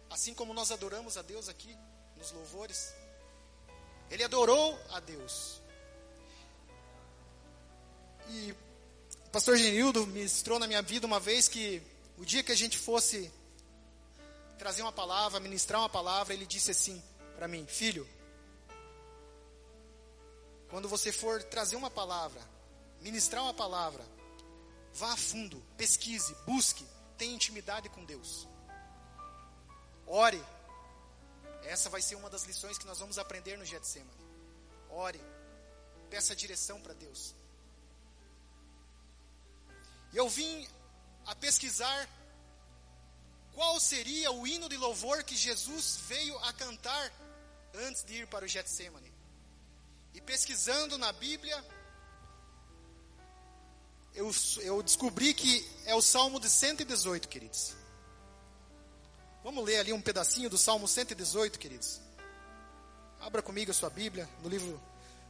Assim 0.08 0.32
como 0.32 0.54
nós 0.54 0.70
adoramos 0.70 1.16
a 1.16 1.22
Deus 1.22 1.48
aqui, 1.48 1.76
nos 2.16 2.30
louvores. 2.30 2.94
Ele 4.10 4.24
adorou 4.24 4.78
a 4.90 5.00
Deus. 5.00 5.60
E 8.28 8.52
o 9.26 9.30
pastor 9.30 9.56
Genildo 9.56 10.06
ministrou 10.06 10.58
na 10.58 10.66
minha 10.66 10.82
vida 10.82 11.06
uma 11.06 11.20
vez 11.20 11.48
que 11.48 11.80
o 12.18 12.24
dia 12.24 12.42
que 12.42 12.52
a 12.52 12.56
gente 12.56 12.76
fosse 12.76 13.30
trazer 14.58 14.82
uma 14.82 14.92
palavra, 14.92 15.40
ministrar 15.40 15.80
uma 15.80 15.88
palavra, 15.88 16.34
ele 16.34 16.44
disse 16.44 16.70
assim 16.70 17.02
para 17.36 17.48
mim: 17.48 17.64
Filho, 17.66 18.06
quando 20.68 20.88
você 20.88 21.10
for 21.12 21.42
trazer 21.44 21.76
uma 21.76 21.90
palavra, 21.90 22.40
ministrar 23.00 23.42
uma 23.42 23.54
palavra, 23.54 24.04
vá 24.92 25.12
a 25.12 25.16
fundo, 25.16 25.62
pesquise, 25.76 26.34
busque, 26.46 26.84
tenha 27.16 27.34
intimidade 27.34 27.88
com 27.88 28.04
Deus. 28.04 28.46
Ore. 30.06 30.42
Essa 31.64 31.88
vai 31.88 32.02
ser 32.02 32.14
uma 32.14 32.30
das 32.30 32.44
lições 32.44 32.78
que 32.78 32.86
nós 32.86 32.98
vamos 32.98 33.18
aprender 33.18 33.56
no 33.56 33.64
Getsemane. 33.64 34.26
Ore. 34.90 35.20
Peça 36.08 36.34
direção 36.34 36.80
para 36.80 36.94
Deus. 36.94 37.34
E 40.12 40.16
eu 40.16 40.28
vim 40.28 40.66
a 41.26 41.34
pesquisar 41.36 42.08
qual 43.54 43.78
seria 43.78 44.32
o 44.32 44.46
hino 44.46 44.68
de 44.68 44.76
louvor 44.76 45.22
que 45.22 45.36
Jesus 45.36 45.98
veio 46.08 46.36
a 46.38 46.52
cantar 46.52 47.12
antes 47.74 48.04
de 48.04 48.14
ir 48.14 48.26
para 48.26 48.44
o 48.44 48.48
Getsemane. 48.48 49.12
E 50.12 50.20
pesquisando 50.20 50.98
na 50.98 51.12
Bíblia, 51.12 51.64
eu, 54.14 54.30
eu 54.62 54.82
descobri 54.82 55.32
que 55.32 55.68
é 55.84 55.94
o 55.94 56.02
Salmo 56.02 56.40
de 56.40 56.48
118, 56.48 57.28
queridos. 57.28 57.79
Vamos 59.42 59.64
ler 59.64 59.78
ali 59.78 59.92
um 59.92 60.00
pedacinho 60.00 60.50
do 60.50 60.58
Salmo 60.58 60.86
118, 60.86 61.58
queridos. 61.58 62.00
Abra 63.20 63.40
comigo 63.40 63.70
a 63.70 63.74
sua 63.74 63.88
Bíblia, 63.88 64.28
no 64.42 64.48
livro 64.48 64.80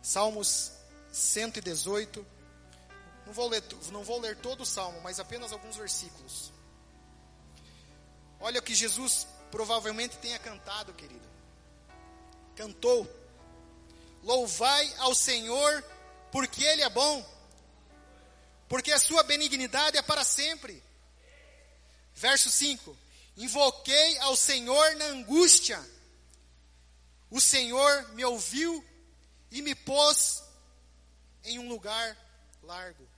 Salmos 0.02 0.72
118. 1.12 2.26
Não 3.26 3.32
vou 3.32 3.48
ler, 3.48 3.62
não 3.92 4.02
vou 4.02 4.20
ler 4.20 4.36
todo 4.36 4.62
o 4.62 4.66
salmo, 4.66 5.00
mas 5.00 5.20
apenas 5.20 5.52
alguns 5.52 5.76
versículos. 5.76 6.52
Olha 8.40 8.58
o 8.58 8.62
que 8.62 8.74
Jesus 8.74 9.28
provavelmente 9.50 10.18
tenha 10.18 10.38
cantado, 10.38 10.92
querido. 10.92 11.28
Cantou: 12.56 13.08
Louvai 14.24 14.92
ao 14.98 15.14
Senhor, 15.14 15.84
porque 16.32 16.64
Ele 16.64 16.82
é 16.82 16.90
bom, 16.90 17.24
porque 18.68 18.90
a 18.90 18.98
sua 18.98 19.22
benignidade 19.22 19.96
é 19.96 20.02
para 20.02 20.24
sempre. 20.24 20.82
Verso 22.14 22.50
5: 22.50 22.96
Invoquei 23.40 24.18
ao 24.18 24.36
Senhor 24.36 24.96
na 24.96 25.06
angústia, 25.06 25.82
o 27.30 27.40
Senhor 27.40 28.12
me 28.12 28.22
ouviu 28.22 28.84
e 29.50 29.62
me 29.62 29.74
pôs 29.74 30.42
em 31.44 31.58
um 31.58 31.66
lugar 31.66 32.14
largo. 32.62 33.08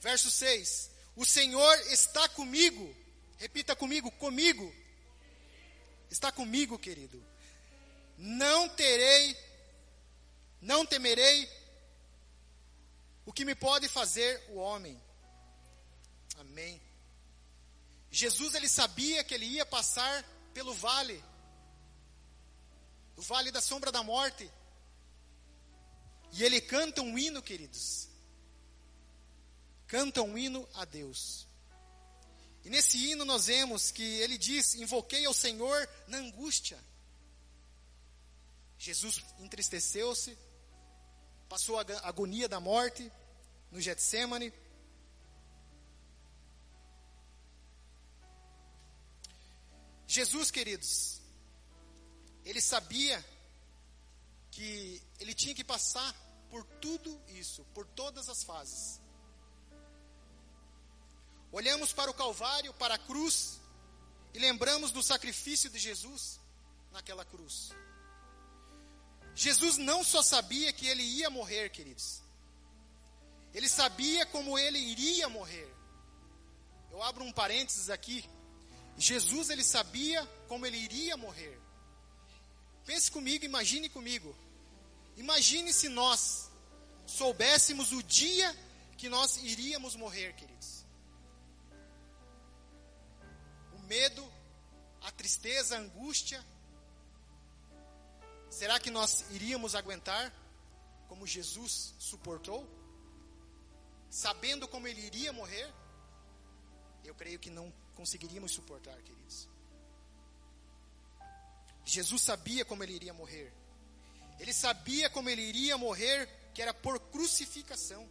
Verso 0.00 0.28
6: 0.28 0.90
O 1.14 1.24
Senhor 1.24 1.72
está 1.82 2.28
comigo. 2.30 2.92
Repita 3.38 3.76
comigo, 3.76 4.10
comigo. 4.10 4.74
Está 6.10 6.32
comigo, 6.32 6.76
querido. 6.76 7.24
Não 8.18 8.68
terei, 8.70 9.36
não 10.60 10.84
temerei 10.84 11.48
o 13.24 13.32
que 13.32 13.44
me 13.44 13.54
pode 13.54 13.88
fazer 13.88 14.42
o 14.48 14.56
homem. 14.56 15.00
Amém. 16.38 16.82
Jesus 18.12 18.54
ele 18.54 18.68
sabia 18.68 19.24
que 19.24 19.34
ele 19.34 19.46
ia 19.46 19.66
passar 19.66 20.22
pelo 20.54 20.72
vale, 20.72 21.20
o 23.16 23.22
vale 23.22 23.50
da 23.50 23.60
sombra 23.60 23.90
da 23.90 24.04
morte. 24.04 24.48
E 26.30 26.44
ele 26.44 26.60
canta 26.60 27.02
um 27.02 27.18
hino, 27.18 27.42
queridos 27.42 28.12
canta 29.92 30.22
um 30.22 30.38
hino 30.38 30.66
a 30.72 30.86
Deus. 30.86 31.46
E 32.64 32.70
nesse 32.70 32.96
hino 32.96 33.26
nós 33.26 33.44
vemos 33.44 33.90
que 33.90 34.02
ele 34.02 34.38
diz: 34.38 34.74
Invoquei 34.74 35.26
ao 35.26 35.34
Senhor 35.34 35.86
na 36.08 36.16
angústia. 36.16 36.82
Jesus 38.78 39.22
entristeceu-se, 39.38 40.36
passou 41.46 41.78
a 41.78 41.84
agonia 42.04 42.48
da 42.48 42.58
morte 42.58 43.12
no 43.70 43.78
Getsemane. 43.82 44.50
Jesus, 50.12 50.50
queridos, 50.50 51.22
ele 52.44 52.60
sabia 52.60 53.24
que 54.50 55.02
ele 55.18 55.34
tinha 55.34 55.54
que 55.54 55.64
passar 55.64 56.14
por 56.50 56.64
tudo 56.82 57.18
isso, 57.28 57.64
por 57.72 57.86
todas 57.86 58.28
as 58.28 58.42
fases. 58.42 59.00
Olhamos 61.50 61.94
para 61.94 62.10
o 62.10 62.14
Calvário, 62.14 62.74
para 62.74 62.96
a 62.96 62.98
cruz, 62.98 63.58
e 64.34 64.38
lembramos 64.38 64.90
do 64.90 65.02
sacrifício 65.02 65.70
de 65.70 65.78
Jesus 65.78 66.38
naquela 66.90 67.24
cruz. 67.24 67.70
Jesus 69.34 69.78
não 69.78 70.04
só 70.04 70.22
sabia 70.22 70.74
que 70.74 70.88
ele 70.88 71.02
ia 71.02 71.30
morrer, 71.30 71.70
queridos, 71.70 72.22
ele 73.54 73.66
sabia 73.66 74.26
como 74.26 74.58
ele 74.58 74.78
iria 74.78 75.26
morrer. 75.30 75.74
Eu 76.90 77.02
abro 77.02 77.24
um 77.24 77.32
parênteses 77.32 77.88
aqui. 77.88 78.28
Jesus 78.96 79.50
ele 79.50 79.64
sabia 79.64 80.24
como 80.48 80.66
ele 80.66 80.76
iria 80.76 81.16
morrer. 81.16 81.58
Pense 82.84 83.10
comigo, 83.10 83.44
imagine 83.44 83.88
comigo. 83.88 84.36
Imagine 85.16 85.72
se 85.72 85.88
nós 85.88 86.50
soubéssemos 87.06 87.92
o 87.92 88.02
dia 88.02 88.54
que 88.96 89.08
nós 89.08 89.36
iríamos 89.38 89.96
morrer, 89.96 90.34
queridos. 90.34 90.82
medo, 93.92 94.26
a 95.02 95.10
tristeza, 95.10 95.76
a 95.76 95.80
angústia? 95.80 96.42
Será 98.48 98.80
que 98.80 98.90
nós 98.90 99.26
iríamos 99.30 99.74
aguentar 99.74 100.32
como 101.08 101.26
Jesus 101.26 101.94
suportou? 101.98 102.66
Sabendo 104.08 104.66
como 104.66 104.88
ele 104.88 105.02
iria 105.02 105.30
morrer? 105.30 105.70
Eu 107.04 107.14
creio 107.14 107.38
que 107.38 107.50
não 107.50 107.70
conseguiríamos 107.94 108.52
suportar, 108.52 109.00
queridos. 109.02 109.48
Jesus 111.84 112.22
sabia 112.22 112.64
como 112.64 112.82
ele 112.82 112.94
iria 112.94 113.12
morrer. 113.12 113.52
Ele 114.38 114.52
sabia 114.52 115.10
como 115.10 115.28
ele 115.28 115.42
iria 115.42 115.76
morrer, 115.76 116.28
que 116.54 116.62
era 116.62 116.72
por 116.72 116.98
crucificação. 116.98 118.08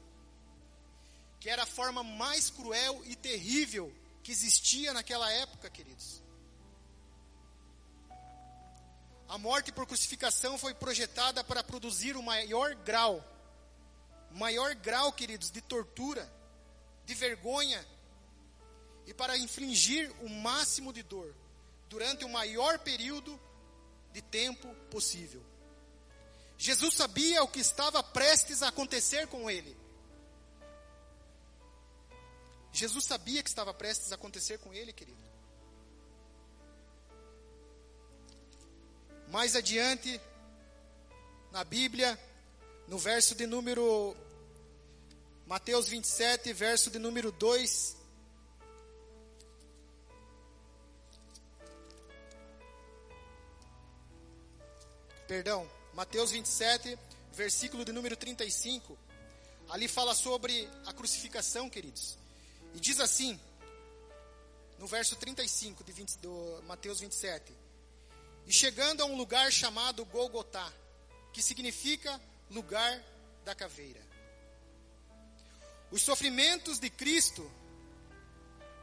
Que 1.40 1.50
era 1.50 1.64
a 1.64 1.66
forma 1.66 2.04
mais 2.04 2.50
cruel 2.50 3.02
e 3.06 3.16
terrível 3.16 3.94
que 4.24 4.32
existia 4.32 4.94
naquela 4.94 5.32
época, 5.32 5.70
queridos. 5.70 6.22
A 9.28 9.38
morte 9.38 9.72
por 9.72 9.88
crucificação 9.88 10.58
foi 10.58 10.74
projetada 10.74 11.44
para 11.44 11.64
produzir 11.64 12.18
o 12.18 12.22
maior 12.22 12.76
grau, 12.76 13.24
maior 14.32 14.76
grau, 14.76 15.12
queridos, 15.14 15.50
de 15.50 15.62
tortura, 15.62 16.30
de 17.06 17.14
vergonha 17.14 17.86
e 19.12 19.14
para 19.14 19.38
infligir 19.38 20.10
o 20.22 20.30
máximo 20.30 20.94
de 20.94 21.04
dor 21.04 21.36
durante 21.90 22.24
o 22.24 22.30
maior 22.30 22.80
período 22.80 23.38
de 24.14 24.22
tempo 24.22 24.74
possível. 24.90 25.44
Jesus 26.58 26.94
sabia 26.94 27.44
o 27.44 27.48
que 27.50 27.60
estava 27.60 28.02
prestes 28.02 28.64
a 28.64 28.70
acontecer 28.70 29.28
com 29.28 29.52
ele. 29.52 29.76
Jesus 32.72 33.04
sabia 33.04 33.44
que 33.44 33.50
estava 33.50 33.74
prestes 33.74 34.14
a 34.14 34.16
acontecer 34.16 34.60
com 34.60 34.74
ele, 34.74 34.94
querido. 34.94 35.20
Mais 39.28 39.58
adiante, 39.58 40.22
na 41.52 41.66
Bíblia, 41.66 42.18
no 42.88 42.98
verso 42.98 43.36
de 43.36 43.46
número. 43.46 44.16
Mateus 45.46 45.90
27, 45.90 46.54
verso 46.54 46.90
de 46.90 46.98
número 46.98 47.30
2. 47.30 48.01
Perdão, 55.32 55.66
Mateus 55.94 56.32
27, 56.32 57.00
versículo 57.32 57.86
de 57.86 57.94
número 57.94 58.18
35. 58.18 58.98
Ali 59.70 59.88
fala 59.88 60.14
sobre 60.14 60.68
a 60.86 60.92
crucificação, 60.92 61.70
queridos. 61.70 62.18
E 62.76 62.82
diz 62.82 63.00
assim, 63.00 63.40
no 64.78 64.88
verso 64.88 65.16
35 65.16 65.86
de 65.86 65.94
20, 65.94 66.18
do 66.18 66.62
Mateus 66.68 67.00
27. 67.00 67.54
E 68.46 68.52
chegando 68.52 69.04
a 69.04 69.06
um 69.06 69.16
lugar 69.16 69.50
chamado 69.54 70.04
Golgotá, 70.04 70.70
que 71.32 71.42
significa 71.42 72.20
lugar 72.50 73.02
da 73.46 73.56
caveira. 73.56 74.06
Os 75.92 76.02
sofrimentos 76.02 76.78
de 76.78 76.90
Cristo 76.90 77.50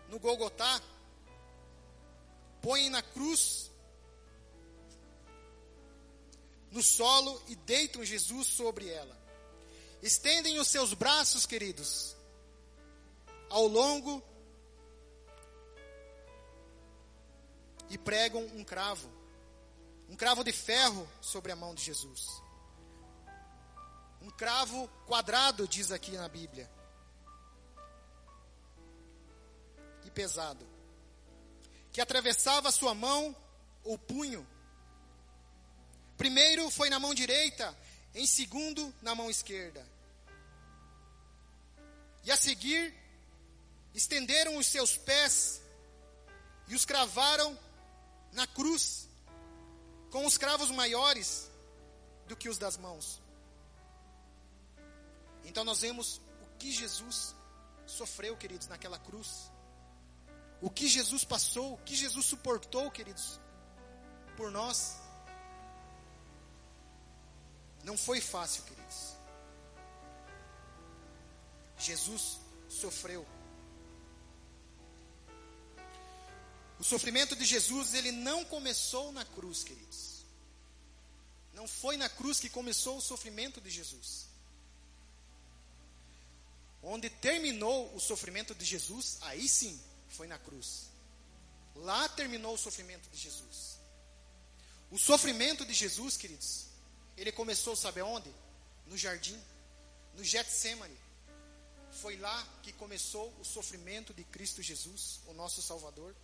no 0.08 0.18
Golgotá 0.18 0.80
põem 2.62 2.88
na 2.88 3.02
cruz 3.02 3.67
no 6.70 6.82
solo 6.82 7.40
e 7.48 7.56
deitam 7.56 8.04
Jesus 8.04 8.48
sobre 8.48 8.88
ela. 8.88 9.16
estendem 10.02 10.60
os 10.60 10.68
seus 10.68 10.94
braços, 10.94 11.44
queridos, 11.44 12.16
ao 13.50 13.66
longo 13.66 14.22
e 17.90 17.96
pregam 17.96 18.44
um 18.54 18.62
cravo, 18.62 19.10
um 20.08 20.16
cravo 20.16 20.44
de 20.44 20.52
ferro 20.52 21.08
sobre 21.20 21.52
a 21.52 21.56
mão 21.56 21.74
de 21.74 21.82
Jesus. 21.82 22.42
Um 24.20 24.30
cravo 24.30 24.88
quadrado, 25.06 25.66
diz 25.66 25.90
aqui 25.90 26.12
na 26.12 26.28
Bíblia. 26.28 26.70
E 30.04 30.10
pesado. 30.10 30.66
Que 31.92 32.00
atravessava 32.00 32.70
sua 32.70 32.94
mão 32.94 33.34
ou 33.84 33.96
punho. 33.96 34.46
Primeiro 36.18 36.68
foi 36.68 36.90
na 36.90 36.98
mão 36.98 37.14
direita, 37.14 37.74
em 38.14 38.26
segundo 38.26 38.92
na 39.00 39.14
mão 39.14 39.30
esquerda. 39.30 39.86
E 42.24 42.30
a 42.32 42.36
seguir, 42.36 42.92
estenderam 43.94 44.56
os 44.56 44.66
seus 44.66 44.96
pés 44.96 45.62
e 46.66 46.74
os 46.74 46.84
cravaram 46.84 47.58
na 48.32 48.46
cruz, 48.46 49.08
com 50.10 50.26
os 50.26 50.36
cravos 50.36 50.70
maiores 50.70 51.48
do 52.26 52.36
que 52.36 52.48
os 52.48 52.58
das 52.58 52.76
mãos. 52.76 53.22
Então 55.44 55.64
nós 55.64 55.80
vemos 55.80 56.20
o 56.42 56.58
que 56.58 56.70
Jesus 56.70 57.34
sofreu, 57.86 58.36
queridos, 58.36 58.66
naquela 58.66 58.98
cruz. 58.98 59.50
O 60.60 60.68
que 60.68 60.88
Jesus 60.88 61.24
passou, 61.24 61.74
o 61.74 61.78
que 61.78 61.94
Jesus 61.94 62.26
suportou, 62.26 62.90
queridos, 62.90 63.40
por 64.36 64.50
nós. 64.50 64.97
Não 67.84 67.96
foi 67.96 68.20
fácil, 68.20 68.62
queridos. 68.64 69.14
Jesus 71.78 72.38
sofreu. 72.68 73.26
O 76.78 76.84
sofrimento 76.84 77.34
de 77.34 77.44
Jesus, 77.44 77.94
ele 77.94 78.12
não 78.12 78.44
começou 78.44 79.10
na 79.12 79.24
cruz, 79.24 79.64
queridos. 79.64 80.24
Não 81.52 81.66
foi 81.66 81.96
na 81.96 82.08
cruz 82.08 82.38
que 82.38 82.48
começou 82.48 82.98
o 82.98 83.02
sofrimento 83.02 83.60
de 83.60 83.68
Jesus. 83.68 84.26
Onde 86.80 87.10
terminou 87.10 87.92
o 87.96 87.98
sofrimento 87.98 88.54
de 88.54 88.64
Jesus, 88.64 89.18
aí 89.22 89.48
sim, 89.48 89.80
foi 90.08 90.28
na 90.28 90.38
cruz. 90.38 90.86
Lá 91.74 92.08
terminou 92.08 92.54
o 92.54 92.58
sofrimento 92.58 93.10
de 93.10 93.18
Jesus. 93.18 93.78
O 94.88 94.98
sofrimento 94.98 95.66
de 95.66 95.74
Jesus, 95.74 96.16
queridos, 96.16 96.67
ele 97.18 97.32
começou, 97.32 97.74
sabe 97.76 98.00
aonde? 98.00 98.32
No 98.86 98.96
jardim, 98.96 99.38
no 100.14 100.24
Getsemane. 100.24 100.96
Foi 101.90 102.16
lá 102.16 102.46
que 102.62 102.72
começou 102.72 103.32
o 103.40 103.44
sofrimento 103.44 104.12
de 104.14 104.24
Cristo 104.24 104.62
Jesus, 104.62 105.20
o 105.26 105.32
nosso 105.32 105.60
Salvador. 105.62 106.14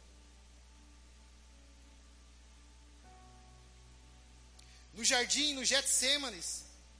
no 4.94 5.04
jardim, 5.04 5.54
no 5.54 5.64
Getsemane, 5.64 6.40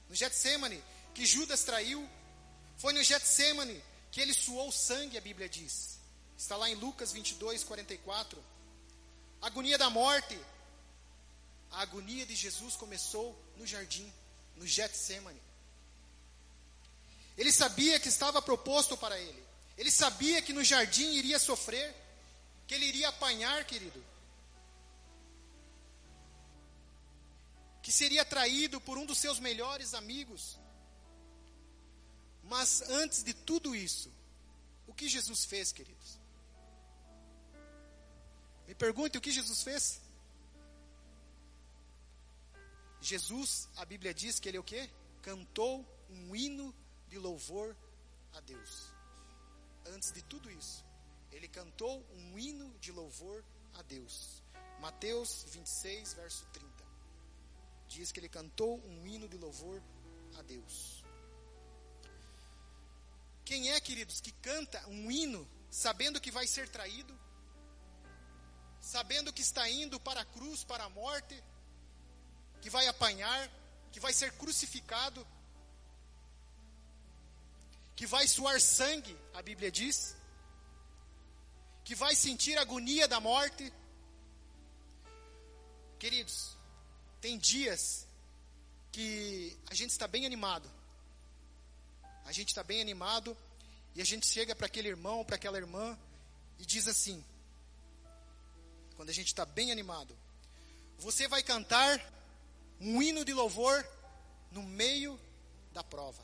no 0.09 0.15
Getsemane, 0.15 0.83
que 1.13 1.25
Judas 1.25 1.63
traiu. 1.63 2.07
Foi 2.77 2.93
no 2.93 3.01
Getsemane 3.01 3.81
que 4.11 4.21
ele 4.21 4.33
suou 4.33 4.71
sangue, 4.71 5.17
a 5.17 5.21
Bíblia 5.21 5.47
diz. 5.49 5.99
Está 6.37 6.57
lá 6.57 6.69
em 6.69 6.75
Lucas 6.75 7.11
22, 7.11 7.63
44. 7.63 8.43
A 9.41 9.47
agonia 9.47 9.77
da 9.77 9.89
morte. 9.89 10.37
A 11.75 11.81
agonia 11.81 12.25
de 12.25 12.35
Jesus 12.35 12.75
começou 12.75 13.27
no 13.57 13.65
jardim, 13.67 14.11
no 14.55 14.65
Getsemane. 14.65 15.41
Ele 17.37 17.51
sabia 17.51 17.99
que 17.99 18.09
estava 18.09 18.41
proposto 18.41 18.97
para 18.97 19.19
ele. 19.19 19.43
Ele 19.77 19.91
sabia 19.91 20.41
que 20.41 20.53
no 20.53 20.63
jardim 20.63 21.13
iria 21.21 21.37
sofrer, 21.37 21.93
que 22.65 22.73
ele 22.75 22.85
iria 22.85 23.09
apanhar, 23.09 23.63
querido. 23.65 24.01
que 27.85 27.91
seria 27.91 28.25
traído 28.25 28.81
por 28.81 28.97
um 28.97 29.05
dos 29.05 29.19
seus 29.19 29.39
melhores 29.39 29.93
amigos. 29.93 30.57
Mas 32.41 32.81
antes 32.89 33.21
de 33.21 33.31
tudo 33.31 33.75
isso, 33.75 34.11
o 34.87 34.93
que 34.95 35.07
Jesus 35.07 35.45
fez, 35.45 35.71
queridos? 35.71 36.17
Me 38.67 38.73
pergunte 38.73 39.19
o 39.19 39.21
que 39.21 39.29
Jesus 39.29 39.61
fez? 39.61 40.01
Jesus, 43.05 43.69
a 43.75 43.85
Bíblia 43.85 44.13
diz 44.13 44.39
que 44.39 44.49
ele 44.49 44.57
é 44.57 44.59
o 44.59 44.63
quê? 44.63 44.89
Cantou 45.21 45.85
um 46.09 46.35
hino 46.35 46.73
de 47.07 47.17
louvor 47.19 47.75
a 48.33 48.39
Deus. 48.41 48.91
Antes 49.87 50.11
de 50.11 50.23
tudo 50.23 50.49
isso, 50.49 50.83
ele 51.31 51.47
cantou 51.47 52.03
um 52.13 52.39
hino 52.39 52.77
de 52.79 52.91
louvor 52.91 53.43
a 53.75 53.81
Deus. 53.83 54.43
Mateus 54.79 55.45
26, 55.49 56.13
verso 56.13 56.45
30 56.47 56.75
diz 57.87 58.11
que 58.11 58.19
ele 58.19 58.29
cantou 58.29 58.79
um 58.85 59.07
hino 59.07 59.27
de 59.27 59.37
louvor 59.37 59.81
a 60.37 60.41
Deus. 60.41 61.03
Quem 63.43 63.71
é, 63.71 63.79
queridos, 63.79 64.19
que 64.19 64.31
canta 64.31 64.85
um 64.87 65.11
hino 65.11 65.47
sabendo 65.69 66.19
que 66.19 66.31
vai 66.31 66.47
ser 66.47 66.67
traído, 66.67 67.17
sabendo 68.81 69.31
que 69.31 69.41
está 69.41 69.69
indo 69.69 69.99
para 69.99 70.21
a 70.21 70.25
cruz, 70.25 70.63
para 70.63 70.83
a 70.83 70.89
morte, 70.89 71.41
que 72.65 72.69
vai 72.71 72.87
apanhar, 72.87 73.47
que 73.91 73.99
vai 73.99 74.11
ser 74.11 74.31
crucificado, 74.31 75.23
que 77.95 78.07
vai 78.07 78.27
suar 78.27 78.59
sangue, 78.59 79.15
a 79.35 79.41
Bíblia 79.43 79.71
diz, 79.71 80.15
que 81.83 81.93
vai 81.93 82.15
sentir 82.15 82.57
a 82.57 82.61
agonia 82.61 83.07
da 83.07 83.19
morte. 83.19 83.71
Queridos, 85.99 86.57
tem 87.21 87.37
dias 87.37 88.07
que 88.91 89.55
a 89.69 89.75
gente 89.75 89.91
está 89.91 90.07
bem 90.07 90.25
animado. 90.25 90.67
A 92.25 92.31
gente 92.31 92.47
está 92.47 92.63
bem 92.63 92.81
animado 92.81 93.37
e 93.93 94.01
a 94.01 94.05
gente 94.05 94.25
chega 94.25 94.55
para 94.55 94.65
aquele 94.65 94.87
irmão, 94.87 95.23
para 95.23 95.35
aquela 95.35 95.59
irmã 95.59 95.95
e 96.57 96.65
diz 96.65 96.87
assim: 96.87 97.23
quando 98.95 99.11
a 99.11 99.13
gente 99.13 99.27
está 99.27 99.45
bem 99.45 99.71
animado, 99.71 100.17
você 100.97 101.27
vai 101.27 101.43
cantar 101.43 102.15
um 102.79 103.01
hino 103.01 103.23
de 103.23 103.33
louvor 103.33 103.87
no 104.51 104.63
meio 104.63 105.19
da 105.71 105.83
prova. 105.83 106.23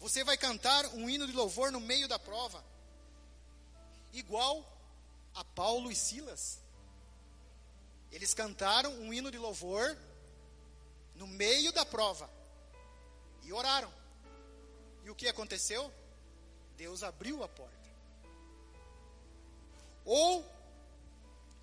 Você 0.00 0.22
vai 0.22 0.36
cantar 0.36 0.86
um 0.88 1.08
hino 1.08 1.26
de 1.26 1.32
louvor 1.32 1.72
no 1.72 1.80
meio 1.80 2.06
da 2.06 2.18
prova, 2.18 2.62
igual 4.12 4.62
a 5.34 5.42
Paulo 5.42 5.90
e 5.90 5.96
Silas. 5.96 6.60
Eles 8.12 8.34
cantaram 8.34 8.92
um 8.92 9.12
hino 9.12 9.30
de 9.30 9.38
louvor 9.38 9.96
no 11.14 11.26
meio 11.26 11.72
da 11.72 11.86
prova 11.86 12.28
e 13.42 13.52
oraram. 13.52 13.92
E 15.04 15.10
o 15.10 15.14
que 15.14 15.28
aconteceu? 15.28 15.92
Deus 16.76 17.02
abriu 17.02 17.42
a 17.42 17.48
porta. 17.48 17.74
Ou 20.04 20.44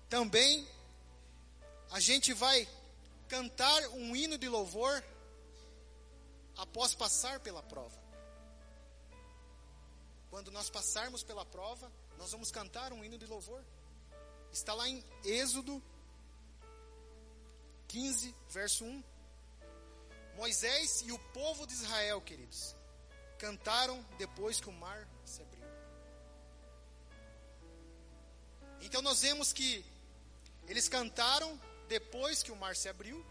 também 0.08 0.66
a 1.92 2.00
gente 2.00 2.32
vai 2.32 2.66
cantar 3.28 3.86
um 3.90 4.16
hino 4.16 4.38
de 4.38 4.48
louvor 4.48 5.04
após 6.56 6.94
passar 6.94 7.38
pela 7.40 7.62
prova. 7.62 8.00
Quando 10.30 10.50
nós 10.50 10.70
passarmos 10.70 11.22
pela 11.22 11.44
prova, 11.44 11.92
nós 12.16 12.32
vamos 12.32 12.50
cantar 12.50 12.94
um 12.94 13.04
hino 13.04 13.18
de 13.18 13.26
louvor. 13.26 13.62
Está 14.50 14.72
lá 14.72 14.88
em 14.88 15.04
Êxodo 15.22 15.82
15, 17.88 18.34
verso 18.48 18.84
1. 18.84 19.04
Moisés 20.36 21.02
e 21.02 21.12
o 21.12 21.18
povo 21.34 21.66
de 21.66 21.74
Israel, 21.74 22.22
queridos, 22.22 22.74
cantaram 23.38 24.02
depois 24.16 24.58
que 24.58 24.70
o 24.70 24.72
mar 24.72 25.06
se 25.26 25.42
abriu. 25.42 25.66
Então 28.80 29.02
nós 29.02 29.20
vemos 29.20 29.52
que 29.52 29.84
eles 30.66 30.88
cantaram 30.88 31.60
depois 31.92 32.42
que 32.42 32.50
o 32.50 32.56
mar 32.56 32.74
se 32.74 32.88
abriu, 32.88 33.24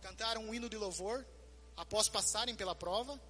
cantaram 0.00 0.42
um 0.44 0.54
hino 0.54 0.68
de 0.68 0.76
louvor 0.76 1.26
após 1.76 2.08
passarem 2.08 2.54
pela 2.54 2.74
prova. 2.74 3.20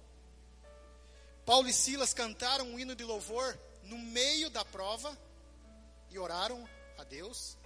Paulo 1.45 1.67
e 1.67 1.73
Silas 1.73 2.13
cantaram 2.13 2.65
um 2.65 2.79
hino 2.79 2.95
de 2.95 3.03
louvor 3.03 3.57
no 3.83 3.97
meio 3.97 4.49
da 4.49 4.63
prova 4.63 5.17
e 6.11 6.19
oraram 6.19 6.67
a 6.97 7.03
Deus. 7.03 7.57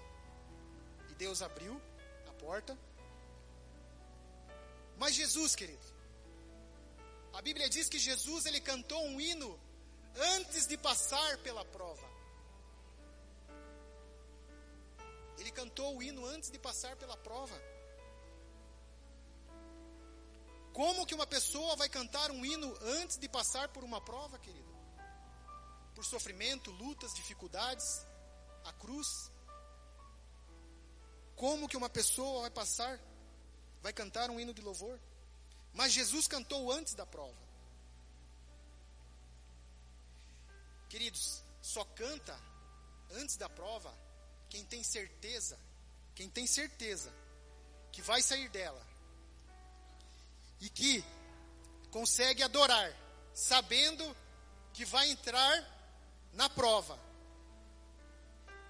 E 1.09 1.13
Deus 1.15 1.41
abriu 1.41 1.81
porta. 2.39 2.77
Mas 4.97 5.15
Jesus, 5.15 5.55
querido, 5.55 5.85
a 7.33 7.41
Bíblia 7.41 7.69
diz 7.69 7.87
que 7.87 7.99
Jesus 7.99 8.45
ele 8.45 8.59
cantou 8.59 9.01
um 9.05 9.19
hino 9.19 9.59
antes 10.35 10.65
de 10.65 10.77
passar 10.77 11.37
pela 11.39 11.63
prova. 11.65 12.08
Ele 15.39 15.51
cantou 15.51 15.95
o 15.95 16.03
hino 16.03 16.25
antes 16.25 16.51
de 16.51 16.59
passar 16.59 16.95
pela 16.97 17.15
prova. 17.15 17.55
Como 20.73 21.05
que 21.05 21.15
uma 21.15 21.25
pessoa 21.25 21.75
vai 21.77 21.87
cantar 21.87 22.29
um 22.29 22.45
hino 22.45 22.77
antes 22.81 23.17
de 23.17 23.27
passar 23.29 23.69
por 23.69 23.83
uma 23.83 24.01
prova, 24.01 24.37
querido? 24.37 24.69
Por 25.95 26.03
sofrimento, 26.03 26.71
lutas, 26.71 27.13
dificuldades, 27.13 28.05
a 28.65 28.73
cruz. 28.73 29.31
Como 31.37 31.69
que 31.69 31.77
uma 31.77 31.89
pessoa 31.89 32.41
vai 32.41 32.51
passar, 32.51 32.99
vai 33.81 33.93
cantar 33.93 34.29
um 34.29 34.39
hino 34.39 34.53
de 34.53 34.61
louvor? 34.61 34.99
Mas 35.73 35.93
Jesus 35.93 36.27
cantou 36.27 36.69
antes 36.69 36.93
da 36.93 37.05
prova. 37.05 37.49
Queridos, 40.89 41.43
só 41.61 41.85
canta 41.85 42.37
antes 43.11 43.37
da 43.37 43.47
prova 43.47 44.08
quem 44.49 44.65
tem 44.65 44.83
certeza, 44.83 45.59
quem 46.15 46.29
tem 46.29 46.47
certeza 46.47 47.13
que 47.91 48.01
vai 48.01 48.21
sair 48.21 48.49
dela 48.49 48.85
e 50.59 50.69
que 50.69 51.03
consegue 51.91 52.43
adorar, 52.43 52.91
sabendo 53.33 54.15
que 54.73 54.85
vai 54.85 55.09
entrar 55.09 55.63
na 56.33 56.49
prova. 56.49 56.99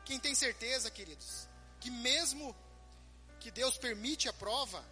Quem 0.05 0.19
tem 0.19 0.33
certeza, 0.33 0.89
queridos, 0.89 1.47
que 1.79 1.89
mesmo 1.89 2.55
que 3.39 3.51
Deus 3.51 3.77
permite 3.77 4.27
a 4.27 4.33
prova, 4.33 4.83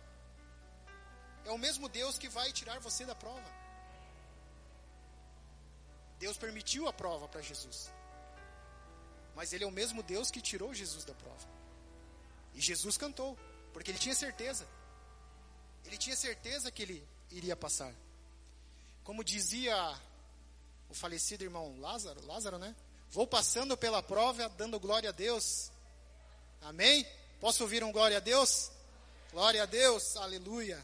é 1.45 1.51
o 1.51 1.57
mesmo 1.57 1.89
Deus 1.89 2.17
que 2.17 2.29
vai 2.29 2.51
tirar 2.51 2.79
você 2.79 3.05
da 3.05 3.15
prova. 3.15 3.57
Deus 6.19 6.37
permitiu 6.37 6.87
a 6.87 6.93
prova 6.93 7.27
para 7.27 7.41
Jesus. 7.41 7.91
Mas 9.37 9.53
ele 9.53 9.63
é 9.63 9.67
o 9.67 9.71
mesmo 9.71 10.01
Deus 10.01 10.31
que 10.31 10.41
tirou 10.41 10.73
Jesus 10.73 11.05
da 11.05 11.13
prova. 11.13 11.47
E 12.55 12.59
Jesus 12.59 12.97
cantou, 12.97 13.37
porque 13.71 13.91
ele 13.91 13.99
tinha 13.99 14.15
certeza. 14.15 14.67
Ele 15.85 15.95
tinha 15.95 16.15
certeza 16.15 16.71
que 16.71 16.81
ele 16.81 17.07
iria 17.29 17.55
passar. 17.55 17.93
Como 19.03 19.23
dizia 19.23 19.75
o 20.89 20.95
falecido 20.95 21.43
irmão 21.43 21.79
Lázaro, 21.79 22.25
Lázaro, 22.25 22.57
né? 22.57 22.75
Vou 23.11 23.27
passando 23.27 23.77
pela 23.77 24.01
prova, 24.01 24.49
dando 24.49 24.79
glória 24.79 25.09
a 25.09 25.13
Deus. 25.13 25.71
Amém? 26.59 27.05
Posso 27.39 27.61
ouvir 27.61 27.83
um 27.83 27.91
glória 27.91 28.17
a 28.17 28.19
Deus? 28.19 28.71
Glória 29.31 29.61
a 29.61 29.65
Deus, 29.67 30.17
aleluia. 30.17 30.83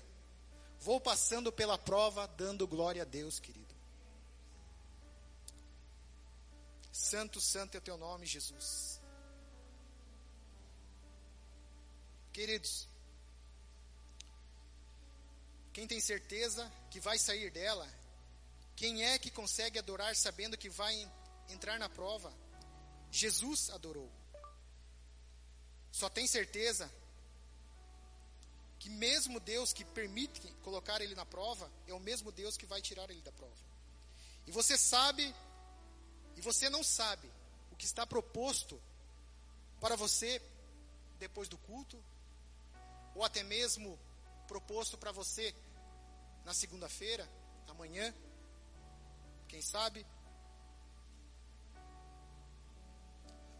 Vou 0.79 1.01
passando 1.01 1.51
pela 1.51 1.75
prova, 1.79 2.27
dando 2.27 2.67
glória 2.67 3.01
a 3.01 3.05
Deus, 3.05 3.39
querido. 3.39 3.72
Santo, 6.93 7.41
santo 7.41 7.75
é 7.75 7.79
teu 7.79 7.97
nome, 7.97 8.23
Jesus. 8.27 9.01
Queridos, 12.31 12.87
quem 15.73 15.87
tem 15.87 15.99
certeza 15.99 16.71
que 16.91 16.99
vai 16.99 17.17
sair 17.17 17.49
dela? 17.49 17.91
Quem 18.75 19.03
é 19.03 19.17
que 19.17 19.31
consegue 19.31 19.79
adorar 19.79 20.15
sabendo 20.15 20.55
que 20.55 20.69
vai 20.69 21.11
entrar 21.49 21.79
na 21.79 21.89
prova? 21.89 22.31
Jesus 23.09 23.71
adorou. 23.71 24.11
Só 25.91 26.09
tem 26.09 26.27
certeza 26.27 26.91
que 28.77 28.89
mesmo 28.89 29.39
Deus 29.39 29.73
que 29.73 29.83
permite 29.83 30.41
colocar 30.61 31.01
ele 31.01 31.15
na 31.15 31.25
prova, 31.25 31.71
é 31.87 31.93
o 31.93 31.99
mesmo 31.99 32.31
Deus 32.31 32.55
que 32.55 32.67
vai 32.67 32.83
tirar 32.83 33.09
ele 33.09 33.21
da 33.21 33.31
prova. 33.31 33.63
E 34.45 34.51
você 34.51 34.77
sabe 34.77 35.33
e 36.35 36.41
você 36.41 36.69
não 36.69 36.83
sabe 36.83 37.31
o 37.71 37.75
que 37.75 37.85
está 37.85 38.05
proposto 38.05 38.81
para 39.79 39.95
você 39.95 40.41
depois 41.19 41.47
do 41.47 41.57
culto, 41.57 42.03
ou 43.15 43.23
até 43.23 43.43
mesmo 43.43 43.99
proposto 44.47 44.97
para 44.97 45.11
você 45.11 45.55
na 46.43 46.53
segunda-feira, 46.53 47.29
amanhã, 47.67 48.13
quem 49.47 49.61
sabe? 49.61 50.05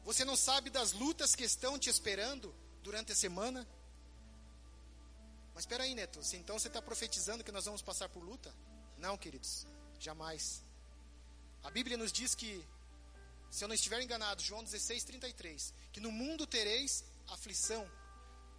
Você 0.03 0.25
não 0.25 0.35
sabe 0.35 0.69
das 0.69 0.91
lutas 0.91 1.35
que 1.35 1.43
estão 1.43 1.79
te 1.79 1.89
esperando 1.89 2.53
durante 2.81 3.11
a 3.13 3.15
semana? 3.15 3.65
Mas 5.53 5.63
espera 5.63 5.83
aí, 5.83 5.95
Neto, 5.95 6.23
se 6.23 6.35
então 6.35 6.59
você 6.59 6.67
está 6.67 6.81
profetizando 6.81 7.43
que 7.43 7.51
nós 7.51 7.65
vamos 7.65 7.81
passar 7.81 8.09
por 8.09 8.23
luta? 8.23 8.53
Não, 8.97 9.17
queridos, 9.17 9.65
jamais. 9.99 10.63
A 11.63 11.71
Bíblia 11.71 11.97
nos 11.97 12.11
diz 12.11 12.35
que, 12.35 12.63
se 13.49 13.63
eu 13.63 13.67
não 13.67 13.75
estiver 13.75 14.01
enganado, 14.01 14.41
João 14.41 14.63
16, 14.63 15.03
33, 15.05 15.73
que 15.91 15.99
no 15.99 16.11
mundo 16.11 16.45
tereis 16.45 17.03
aflição. 17.29 17.89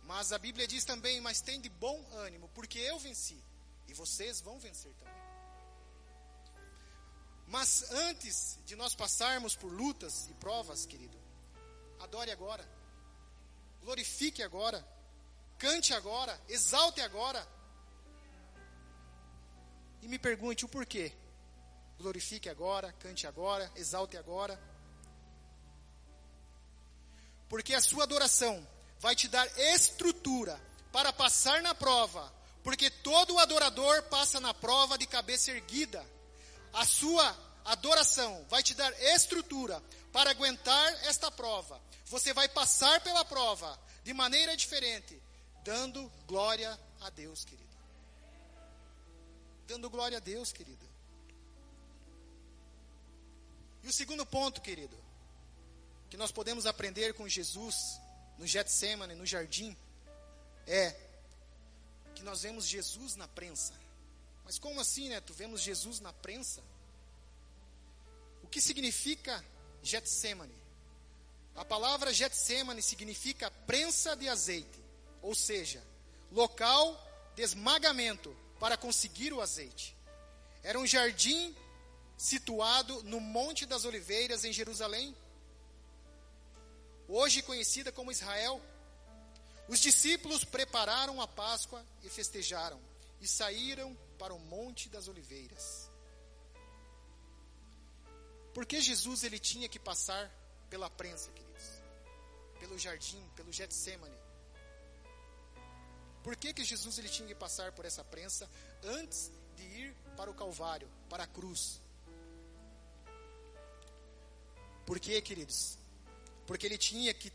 Mas 0.05 0.33
a 0.33 0.39
Bíblia 0.39 0.67
diz 0.67 0.85
também, 0.85 1.21
mas 1.21 1.41
tem 1.41 1.61
de 1.61 1.69
bom 1.69 2.03
ânimo, 2.13 2.49
porque 2.55 2.79
eu 2.79 2.99
venci. 2.99 3.43
E 3.87 3.95
vocês 3.95 4.41
vão 4.41 4.59
vencer 4.59 4.95
também. 4.95 5.15
Mas 7.47 7.91
antes 7.91 8.59
de 8.65 8.75
nós 8.75 8.95
passarmos 8.95 9.55
por 9.55 9.71
lutas 9.71 10.29
e 10.31 10.35
provas, 10.35 10.87
querido, 10.87 11.17
adore 12.01 12.31
agora. 12.31 12.67
Glorifique 13.83 14.43
agora. 14.43 14.87
Cante 15.59 15.93
agora. 15.93 16.41
Exalte 16.49 17.03
agora. 17.03 17.47
E 20.01 20.09
me 20.09 20.19
pergunte 20.19 20.65
o 20.65 20.69
porquê 20.69 21.13
glorifique 21.99 22.49
agora, 22.49 22.93
cante 22.93 23.27
agora, 23.27 23.71
exalte 23.77 24.17
agora. 24.17 24.61
Porque 27.49 27.75
a 27.75 27.81
sua 27.81 28.05
adoração 28.05 28.67
vai 28.99 29.15
te 29.15 29.29
dar 29.29 29.47
estrutura 29.59 30.61
para 30.93 31.13
passar 31.13 31.63
na 31.63 31.75
prova, 31.75 32.33
porque 32.63 32.91
todo 32.91 33.39
adorador 33.39 34.03
passa 34.05 34.41
na 34.41 34.55
prova 34.55 34.97
de 34.97 35.07
cabeça 35.07 35.51
erguida. 35.51 36.05
A 36.73 36.85
sua 36.85 37.37
adoração 37.65 38.45
vai 38.49 38.63
te 38.63 38.75
dar 38.75 38.93
estrutura 39.15 39.83
para 40.13 40.31
aguentar 40.31 40.93
esta 41.05 41.31
prova. 41.31 41.81
Você 42.07 42.33
vai 42.33 42.49
passar 42.49 43.01
pela 43.01 43.25
prova 43.25 43.79
de 44.03 44.13
maneira 44.13 44.57
diferente, 44.57 45.21
dando 45.65 46.11
glória 46.27 46.79
a 47.01 47.11
Deus, 47.11 47.45
querido. 47.45 47.65
Dando 49.67 49.89
glória 49.89 50.19
a 50.19 50.21
Deus, 50.21 50.53
querido. 50.53 50.94
E 53.85 53.89
o 53.89 53.93
segundo 53.93 54.25
ponto, 54.25 54.63
querido, 54.63 54.97
que 56.09 56.17
nós 56.17 56.33
podemos 56.33 56.65
aprender 56.65 57.13
com 57.13 57.29
Jesus 57.29 58.01
no 58.39 58.47
Getsemane, 58.47 59.15
no 59.15 59.27
jardim, 59.27 59.77
é 60.67 60.97
que 62.15 62.23
nós 62.23 62.43
vemos 62.43 62.65
Jesus 62.65 63.15
na 63.15 63.29
prensa. 63.29 63.75
Mas 64.43 64.59
como 64.59 64.81
assim, 64.81 65.11
né? 65.11 65.21
Tu 65.21 65.35
vemos 65.35 65.61
Jesus 65.61 66.01
na 66.01 66.15
prensa? 66.15 66.63
O 68.43 68.47
que 68.47 68.59
significa 68.59 69.45
Getsemane? 69.83 70.55
A 71.55 71.65
palavra 71.65 72.11
Getsemane 72.11 72.81
significa 72.81 73.51
prensa 73.67 74.17
de 74.17 74.31
azeite, 74.31 74.83
ou 75.21 75.35
seja, 75.35 75.85
local 76.33 76.99
de 77.37 77.43
esmagamento 77.43 78.35
para 78.59 78.79
conseguir 78.79 79.35
o 79.35 79.43
azeite. 79.43 79.95
Era 80.63 80.79
um 80.79 80.87
jardim 80.87 81.55
situado 82.17 83.03
no 83.05 83.21
Monte 83.21 83.67
das 83.67 83.85
Oliveiras, 83.85 84.45
em 84.45 84.53
Jerusalém, 84.53 85.15
hoje 87.09 87.43
conhecida 87.43 87.93
como 87.93 88.13
Israel. 88.13 88.61
Os 89.69 89.81
discípulos 89.81 90.45
prepararam 90.45 91.21
a 91.21 91.27
Páscoa 91.27 91.85
e 92.03 92.09
festejaram, 92.09 92.81
e 93.21 93.27
saíram 93.27 93.97
para 94.19 94.35
o 94.35 94.39
Monte 94.39 94.89
das 94.89 95.09
Oliveiras. 95.09 95.91
Porque 98.53 98.81
Jesus 98.81 99.25
ele 99.25 99.39
tinha 99.39 99.69
que 99.69 99.79
passar 99.79 100.31
pela 100.71 100.89
prensa, 100.89 101.31
queridos? 101.33 101.65
Pelo 102.61 102.79
jardim, 102.79 103.23
pelo 103.35 103.53
Getsemane. 103.53 104.17
Por 106.23 106.37
que, 106.37 106.55
que 106.55 106.65
Jesus 106.65 106.97
ele 106.99 107.09
tinha 107.09 107.29
que 107.29 107.35
passar 107.35 107.73
por 107.73 107.85
essa 107.85 108.03
prensa 108.03 108.49
antes 108.83 109.31
de 109.57 109.63
ir 109.63 109.97
para 110.17 110.31
o 110.31 110.35
Calvário, 110.35 110.89
para 111.09 111.25
a 111.25 111.27
cruz? 111.27 111.84
Por 114.87 115.01
quê, 115.01 115.21
queridos? 115.21 115.79
Porque 116.47 116.67
ele 116.67 116.79
tinha 116.79 117.13
que 117.15 117.33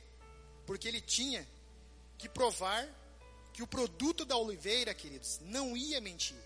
porque 0.65 0.88
ele 0.88 1.01
tinha 1.01 1.47
que 2.15 2.29
provar 2.29 2.88
que 3.51 3.63
o 3.63 3.67
produto 3.67 4.23
da 4.23 4.38
oliveira, 4.38 4.93
queridos, 4.93 5.39
não 5.41 5.75
ia 5.75 5.99
mentir. 5.99 6.38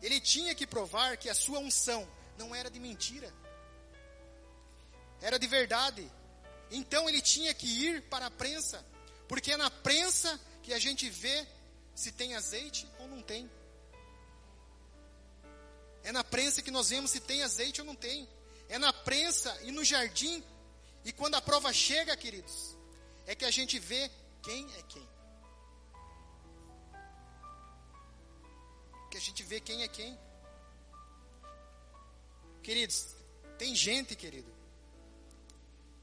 Ele 0.00 0.20
tinha 0.20 0.54
que 0.54 0.64
provar 0.64 1.16
que 1.16 1.28
a 1.28 1.34
sua 1.34 1.58
unção 1.58 2.08
não 2.38 2.54
era 2.54 2.70
de 2.70 2.78
mentira. 2.78 3.34
Era 5.20 5.38
de 5.38 5.46
verdade. 5.48 6.08
Então 6.70 7.08
ele 7.08 7.20
tinha 7.20 7.52
que 7.52 7.66
ir 7.66 8.02
para 8.02 8.26
a 8.26 8.30
prensa, 8.30 8.84
porque 9.26 9.52
é 9.52 9.56
na 9.56 9.70
prensa 9.70 10.40
que 10.62 10.72
a 10.72 10.78
gente 10.78 11.10
vê 11.10 11.46
se 11.94 12.12
tem 12.12 12.36
azeite 12.36 12.86
ou 13.00 13.08
não 13.08 13.20
tem. 13.22 13.50
É 16.04 16.12
na 16.12 16.22
prensa 16.22 16.62
que 16.62 16.70
nós 16.70 16.90
vemos 16.90 17.10
se 17.10 17.20
tem 17.20 17.42
azeite 17.42 17.80
ou 17.80 17.86
não 17.86 17.94
tem 17.94 18.28
é 18.72 18.78
na 18.78 18.90
prensa 18.90 19.54
e 19.64 19.70
no 19.70 19.84
jardim. 19.84 20.42
E 21.04 21.12
quando 21.12 21.34
a 21.34 21.42
prova 21.42 21.70
chega, 21.74 22.16
queridos, 22.16 22.74
é 23.26 23.34
que 23.34 23.44
a 23.44 23.50
gente 23.50 23.78
vê 23.78 24.10
quem 24.42 24.66
é 24.78 24.82
quem. 24.82 25.08
Que 29.10 29.18
a 29.18 29.20
gente 29.20 29.42
vê 29.42 29.60
quem 29.60 29.82
é 29.82 29.88
quem. 29.88 30.18
Queridos, 32.62 33.14
tem 33.58 33.74
gente, 33.74 34.16
querido. 34.16 34.50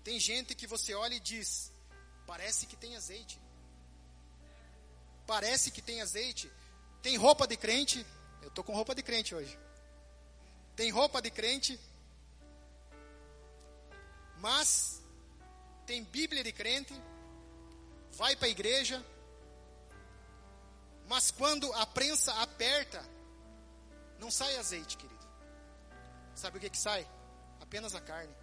Tem 0.03 0.19
gente 0.19 0.53
que 0.53 0.67
você 0.67 0.93
olha 0.93 1.15
e 1.15 1.19
diz: 1.19 1.71
parece 2.27 2.67
que 2.67 2.75
tem 2.75 2.95
azeite. 2.95 3.41
Parece 5.25 5.71
que 5.71 5.82
tem 5.82 6.01
azeite. 6.01 6.51
Tem 7.01 7.17
roupa 7.17 7.47
de 7.47 7.58
crente. 7.58 8.05
Eu 8.43 8.51
tô 8.51 8.63
com 8.63 8.75
roupa 8.75 8.93
de 8.93 9.01
crente 9.01 9.34
hoje. 9.34 9.58
Tem 10.75 10.91
roupa 10.91 11.19
de 11.19 11.32
crente. 11.32 11.79
Mas 14.39 15.02
tem 15.86 16.04
Bíblia 16.04 16.43
de 16.43 16.52
crente. 16.52 16.93
Vai 18.12 18.36
para 18.36 18.47
a 18.47 18.52
igreja. 18.52 19.04
Mas 21.08 21.32
quando 21.32 21.71
a 21.73 21.86
prensa 21.86 22.34
aperta, 22.41 23.04
não 24.19 24.30
sai 24.30 24.56
azeite, 24.58 24.97
querido. 24.97 25.28
Sabe 26.36 26.58
o 26.58 26.62
que, 26.62 26.69
que 26.69 26.78
sai? 26.78 27.08
Apenas 27.60 27.95
a 27.95 28.02
carne. 28.02 28.34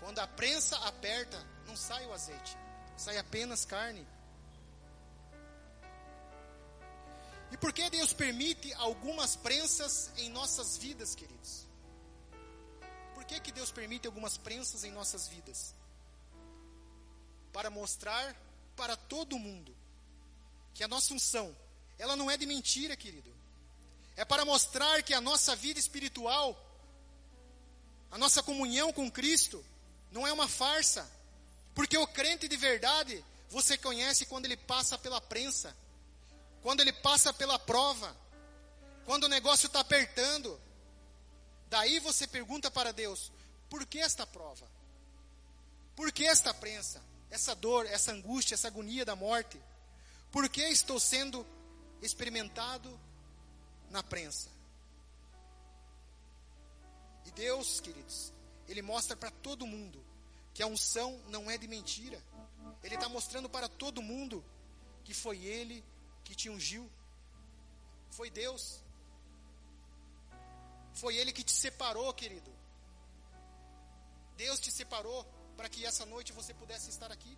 Quando 0.00 0.18
a 0.18 0.26
prensa 0.26 0.76
aperta, 0.78 1.38
não 1.66 1.76
sai 1.76 2.06
o 2.06 2.12
azeite, 2.12 2.56
sai 2.96 3.18
apenas 3.18 3.64
carne. 3.64 4.06
E 7.52 7.56
por 7.56 7.72
que 7.72 7.88
Deus 7.90 8.12
permite 8.12 8.72
algumas 8.74 9.36
prensas 9.36 10.10
em 10.16 10.28
nossas 10.30 10.76
vidas, 10.76 11.14
queridos? 11.14 11.69
Que, 13.30 13.40
que 13.40 13.52
Deus 13.52 13.70
permite 13.70 14.06
algumas 14.06 14.36
prensas 14.36 14.84
em 14.84 14.90
nossas 14.90 15.28
vidas? 15.28 15.74
Para 17.52 17.70
mostrar 17.70 18.36
para 18.76 18.96
todo 18.96 19.38
mundo 19.38 19.74
que 20.74 20.84
a 20.84 20.88
nossa 20.88 21.14
unção, 21.14 21.56
ela 21.98 22.16
não 22.16 22.30
é 22.30 22.36
de 22.36 22.46
mentira, 22.46 22.96
querido 22.96 23.40
é 24.20 24.24
para 24.26 24.44
mostrar 24.44 25.02
que 25.02 25.14
a 25.14 25.20
nossa 25.20 25.56
vida 25.56 25.80
espiritual, 25.80 26.54
a 28.10 28.18
nossa 28.18 28.42
comunhão 28.42 28.92
com 28.92 29.10
Cristo, 29.10 29.64
não 30.12 30.26
é 30.26 30.32
uma 30.32 30.46
farsa. 30.46 31.10
Porque 31.74 31.96
o 31.96 32.06
crente 32.06 32.46
de 32.46 32.54
verdade, 32.54 33.24
você 33.48 33.78
conhece 33.78 34.26
quando 34.26 34.44
ele 34.44 34.58
passa 34.58 34.98
pela 34.98 35.22
prensa, 35.22 35.74
quando 36.60 36.82
ele 36.82 36.92
passa 36.92 37.32
pela 37.32 37.58
prova, 37.58 38.14
quando 39.06 39.24
o 39.24 39.28
negócio 39.28 39.68
está 39.68 39.80
apertando. 39.80 40.60
Daí 41.70 41.98
você 42.00 42.26
pergunta 42.26 42.70
para 42.70 42.92
Deus: 42.92 43.32
por 43.70 43.86
que 43.86 43.98
esta 43.98 44.26
prova? 44.26 44.68
Por 45.96 46.12
que 46.12 46.26
esta 46.26 46.52
prensa? 46.52 47.02
Essa 47.30 47.54
dor, 47.54 47.86
essa 47.86 48.12
angústia, 48.12 48.54
essa 48.54 48.68
agonia 48.68 49.04
da 49.04 49.16
morte? 49.16 49.58
Por 50.30 50.48
que 50.48 50.62
estou 50.62 51.00
sendo 51.00 51.46
experimentado 52.02 52.98
na 53.90 54.02
prensa. 54.02 54.48
E 57.26 57.30
Deus, 57.32 57.80
queridos, 57.80 58.32
Ele 58.68 58.82
mostra 58.82 59.16
para 59.16 59.30
todo 59.30 59.66
mundo 59.66 60.02
que 60.54 60.62
a 60.62 60.66
unção 60.66 61.20
não 61.28 61.50
é 61.50 61.58
de 61.58 61.68
mentira. 61.68 62.22
Ele 62.82 62.94
está 62.94 63.08
mostrando 63.08 63.48
para 63.48 63.68
todo 63.68 64.02
mundo 64.02 64.44
que 65.04 65.12
foi 65.12 65.44
Ele 65.44 65.84
que 66.24 66.34
te 66.34 66.48
ungiu. 66.48 66.90
Foi 68.10 68.30
Deus. 68.30 68.80
Foi 70.94 71.16
Ele 71.16 71.32
que 71.32 71.42
te 71.42 71.52
separou, 71.52 72.12
querido. 72.14 72.52
Deus 74.36 74.58
te 74.58 74.70
separou 74.70 75.24
para 75.56 75.68
que 75.68 75.84
essa 75.84 76.06
noite 76.06 76.32
você 76.32 76.54
pudesse 76.54 76.90
estar 76.90 77.12
aqui. 77.12 77.36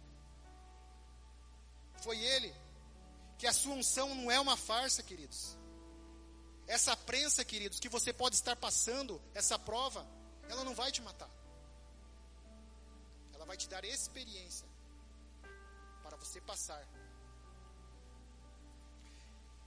Foi 2.03 2.19
Ele. 2.19 2.55
Que 3.38 3.47
a 3.47 3.53
sua 3.53 3.75
unção 3.75 4.15
não 4.15 4.31
é 4.31 4.38
uma 4.38 4.57
farsa, 4.57 5.03
queridos. 5.03 5.57
Essa 6.67 6.97
prensa, 6.97 7.45
queridos, 7.45 7.81
que 7.81 7.88
você 7.88 8.12
pode 8.12 8.37
estar 8.37 8.55
passando, 8.57 9.21
essa 9.35 9.59
prova, 9.59 10.07
ela 10.49 10.65
não 10.65 10.75
vai 10.75 10.93
te 10.93 11.03
matar. 11.03 11.31
Ela 13.35 13.45
vai 13.45 13.57
te 13.57 13.69
dar 13.69 13.85
experiência 13.85 14.67
para 16.03 16.17
você 16.17 16.41
passar. 16.41 16.87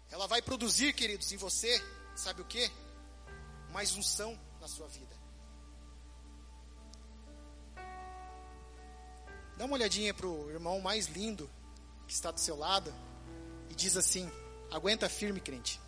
Ela 0.10 0.28
vai 0.28 0.41
produzir, 0.41 0.93
queridos, 0.93 1.32
em 1.32 1.38
você, 1.38 1.84
sabe 2.15 2.41
o 2.41 2.45
que? 2.45 2.71
Mais 3.75 3.93
unção 3.93 4.39
na 4.61 4.69
sua 4.69 4.88
vida. 4.88 5.13
Dá 9.57 9.65
uma 9.65 9.73
olhadinha 9.73 10.13
para 10.13 10.25
o 10.25 10.49
irmão 10.49 10.79
mais 10.79 11.07
lindo 11.07 11.49
que 12.07 12.13
está 12.13 12.31
do 12.31 12.39
seu 12.39 12.55
lado 12.55 12.89
e 13.69 13.75
diz 13.75 13.97
assim: 13.97 14.31
aguenta 14.71 15.09
firme, 15.09 15.41
crente. 15.41 15.81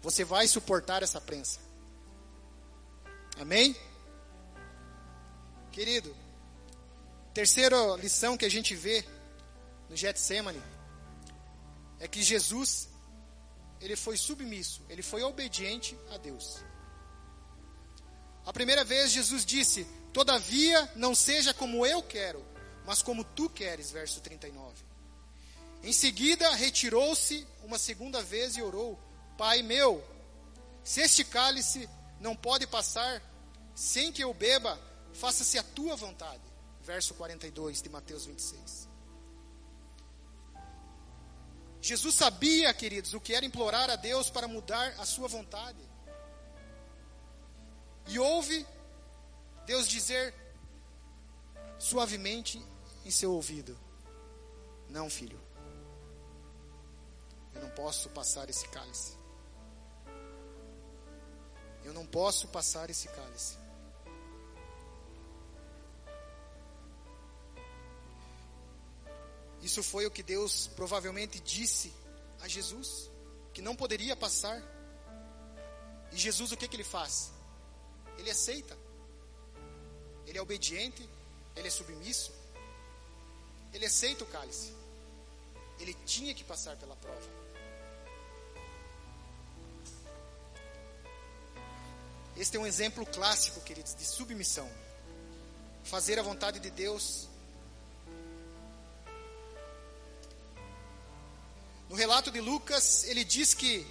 Você 0.00 0.24
vai 0.24 0.48
suportar 0.48 1.02
essa 1.02 1.20
prensa. 1.20 1.60
Amém? 3.38 3.76
Querido, 5.72 6.16
terceira 7.34 7.76
lição 7.96 8.34
que 8.34 8.46
a 8.46 8.50
gente 8.50 8.74
vê 8.74 9.04
no 9.90 9.94
Getsemane 9.94 10.62
é 12.00 12.08
que 12.08 12.22
Jesus 12.22 12.88
ele 13.78 13.94
foi 13.94 14.16
submisso, 14.16 14.82
ele 14.88 15.02
foi 15.02 15.22
obediente 15.22 15.94
a 16.10 16.16
Deus. 16.16 16.64
A 18.44 18.52
primeira 18.52 18.84
vez 18.84 19.10
Jesus 19.12 19.44
disse: 19.44 19.86
"Todavia 20.12 20.90
não 20.94 21.14
seja 21.14 21.54
como 21.54 21.86
eu 21.86 22.02
quero, 22.02 22.44
mas 22.86 23.02
como 23.02 23.24
tu 23.24 23.48
queres", 23.48 23.90
verso 23.90 24.20
39. 24.20 24.84
Em 25.82 25.92
seguida, 25.92 26.50
retirou-se 26.54 27.46
uma 27.62 27.78
segunda 27.78 28.22
vez 28.22 28.56
e 28.56 28.62
orou: 28.62 28.98
Pai 29.36 29.62
meu, 29.62 30.02
se 30.82 31.00
este 31.00 31.24
cálice 31.24 31.88
não 32.20 32.34
pode 32.34 32.66
passar 32.66 33.22
sem 33.74 34.12
que 34.12 34.22
eu 34.22 34.32
beba, 34.32 34.80
faça-se 35.12 35.58
a 35.58 35.62
tua 35.62 35.96
vontade. 35.96 36.42
Verso 36.82 37.14
42 37.14 37.82
de 37.82 37.88
Mateus 37.88 38.26
26. 38.26 38.88
Jesus 41.80 42.14
sabia, 42.14 42.72
queridos, 42.72 43.12
o 43.12 43.20
que 43.20 43.34
era 43.34 43.44
implorar 43.44 43.90
a 43.90 43.96
Deus 43.96 44.30
para 44.30 44.48
mudar 44.48 44.94
a 44.98 45.04
sua 45.04 45.28
vontade. 45.28 45.78
E 48.06 48.18
ouve 48.18 48.66
Deus 49.66 49.88
dizer 49.88 50.34
suavemente 51.78 52.64
em 53.04 53.10
seu 53.10 53.32
ouvido: 53.32 53.78
Não, 54.88 55.08
filho, 55.08 55.40
eu 57.54 57.62
não 57.62 57.70
posso 57.70 58.08
passar 58.10 58.48
esse 58.48 58.68
cálice. 58.68 59.16
Eu 61.82 61.92
não 61.92 62.06
posso 62.06 62.48
passar 62.48 62.88
esse 62.88 63.08
cálice. 63.08 63.58
Isso 69.62 69.82
foi 69.82 70.04
o 70.04 70.10
que 70.10 70.22
Deus 70.22 70.66
provavelmente 70.68 71.40
disse 71.40 71.92
a 72.42 72.48
Jesus, 72.48 73.10
que 73.52 73.62
não 73.62 73.74
poderia 73.74 74.14
passar. 74.14 74.62
E 76.12 76.16
Jesus 76.18 76.52
o 76.52 76.56
que, 76.56 76.68
que 76.68 76.76
ele 76.76 76.84
faz? 76.84 77.32
Ele 78.18 78.30
aceita. 78.30 78.76
Ele 80.26 80.38
é 80.38 80.42
obediente, 80.42 81.08
ele 81.56 81.68
é 81.68 81.70
submisso. 81.70 82.32
Ele 83.72 83.86
aceita 83.86 84.24
o 84.24 84.26
cálice. 84.26 84.72
Ele 85.78 85.94
tinha 86.06 86.34
que 86.34 86.44
passar 86.44 86.76
pela 86.76 86.96
prova. 86.96 87.44
Este 92.36 92.56
é 92.56 92.60
um 92.60 92.66
exemplo 92.66 93.06
clássico, 93.06 93.60
queridos, 93.60 93.94
de 93.94 94.04
submissão. 94.04 94.70
Fazer 95.84 96.18
a 96.18 96.22
vontade 96.22 96.58
de 96.58 96.70
Deus. 96.70 97.28
No 101.88 101.94
relato 101.94 102.30
de 102.30 102.40
Lucas, 102.40 103.04
ele 103.04 103.24
diz 103.24 103.54
que 103.54 103.86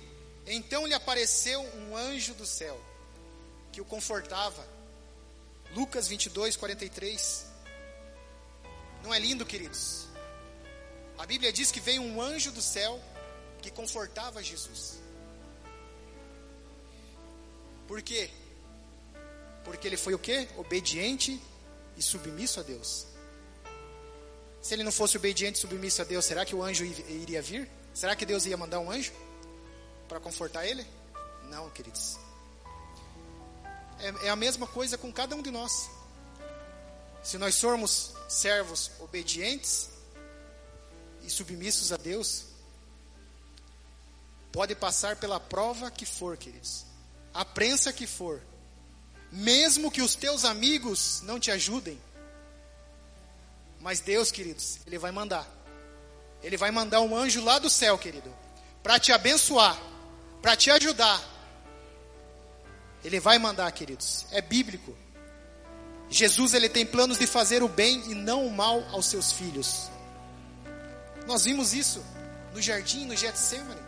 então 0.46 0.86
lhe 0.86 0.94
apareceu 0.94 1.62
um 1.62 1.96
anjo 1.96 2.34
do 2.34 2.46
céu 2.46 2.78
que 3.74 3.82
o 3.82 3.86
confortava. 3.86 4.66
Lucas 5.76 6.08
22, 6.08 6.56
43. 6.56 7.46
Não 9.04 9.14
é 9.14 9.20
lindo, 9.20 9.46
queridos? 9.46 10.08
A 11.18 11.26
Bíblia 11.26 11.52
diz 11.52 11.72
que 11.72 11.80
veio 11.80 12.02
um 12.02 12.22
anjo 12.22 12.52
do 12.52 12.62
céu 12.62 13.02
que 13.62 13.72
confortava 13.72 14.42
Jesus. 14.44 15.00
Por 17.88 18.02
quê? 18.02 18.30
Porque 19.66 19.88
ele 19.88 19.98
foi 19.98 20.14
o 20.14 20.20
quê? 20.20 20.48
Obediente 20.58 21.42
e 21.98 22.02
submisso 22.02 22.60
a 22.60 22.64
Deus. 22.64 23.08
Se 24.62 24.74
ele 24.76 24.84
não 24.84 24.92
fosse 24.92 25.18
obediente 25.18 25.58
e 25.58 25.60
submisso 25.60 26.02
a 26.02 26.06
Deus, 26.06 26.24
será 26.24 26.46
que 26.46 26.56
o 26.56 26.64
anjo 26.64 26.86
iria 26.86 27.42
vir? 27.42 27.70
Será 27.94 28.16
que 28.16 28.26
Deus 28.26 28.46
ia 28.46 28.56
mandar 28.56 28.80
um 28.80 28.90
anjo 28.90 29.12
para 30.08 30.20
confortar 30.20 30.66
ele? 30.66 30.86
Não, 31.50 31.70
queridos. 31.72 32.23
É, 34.00 34.28
é 34.28 34.30
a 34.30 34.36
mesma 34.36 34.68
coisa 34.68 34.98
com 34.98 35.12
cada 35.12 35.36
um 35.36 35.42
de 35.42 35.52
nós. 35.52 35.90
Se 37.24 37.38
nós 37.38 37.60
formos 37.60 38.12
servos 38.28 38.92
obedientes 39.00 39.90
e 41.24 41.30
submissos 41.30 41.92
a 41.92 41.98
Deus, 41.98 42.54
Pode 44.54 44.76
passar 44.76 45.16
pela 45.16 45.40
prova 45.40 45.90
que 45.90 46.06
for, 46.06 46.38
queridos. 46.38 46.86
A 47.34 47.44
prensa 47.44 47.92
que 47.92 48.06
for. 48.06 48.40
Mesmo 49.32 49.90
que 49.90 50.00
os 50.00 50.14
teus 50.14 50.46
amigos 50.46 51.22
não 51.24 51.40
te 51.40 51.50
ajudem. 51.50 52.00
Mas 53.80 54.00
Deus, 54.00 54.32
queridos, 54.32 54.78
Ele 54.86 55.00
vai 55.00 55.12
mandar. 55.12 55.50
Ele 56.44 56.56
vai 56.56 56.70
mandar 56.70 57.02
um 57.02 57.18
anjo 57.18 57.44
lá 57.44 57.58
do 57.58 57.68
céu, 57.68 57.98
querido. 57.98 58.32
Para 58.84 59.00
te 59.00 59.12
abençoar. 59.12 59.76
Para 60.40 60.56
te 60.56 60.70
ajudar. 60.70 61.20
Ele 63.04 63.20
vai 63.20 63.38
mandar, 63.38 63.72
queridos. 63.72 64.26
É 64.32 64.42
bíblico. 64.42 64.96
Jesus 66.10 66.54
ele 66.54 66.70
tem 66.70 66.86
planos 66.86 67.18
de 67.18 67.26
fazer 67.26 67.64
o 67.64 67.68
bem 67.68 68.12
e 68.12 68.16
não 68.16 68.46
o 68.46 68.52
mal 68.52 68.84
aos 68.92 69.08
seus 69.08 69.32
filhos. 69.32 69.90
Nós 71.26 71.46
vimos 71.46 71.74
isso 71.74 72.04
no 72.54 72.62
jardim, 72.62 73.06
no 73.06 73.16
Getsemane. 73.16 73.82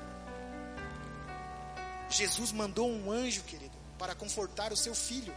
Jesus 2.10 2.52
mandou 2.52 2.90
um 2.90 3.12
anjo, 3.12 3.44
querido, 3.44 3.76
para 3.98 4.16
confortar 4.16 4.72
o 4.72 4.78
seu 4.78 4.96
filho. 4.96 5.36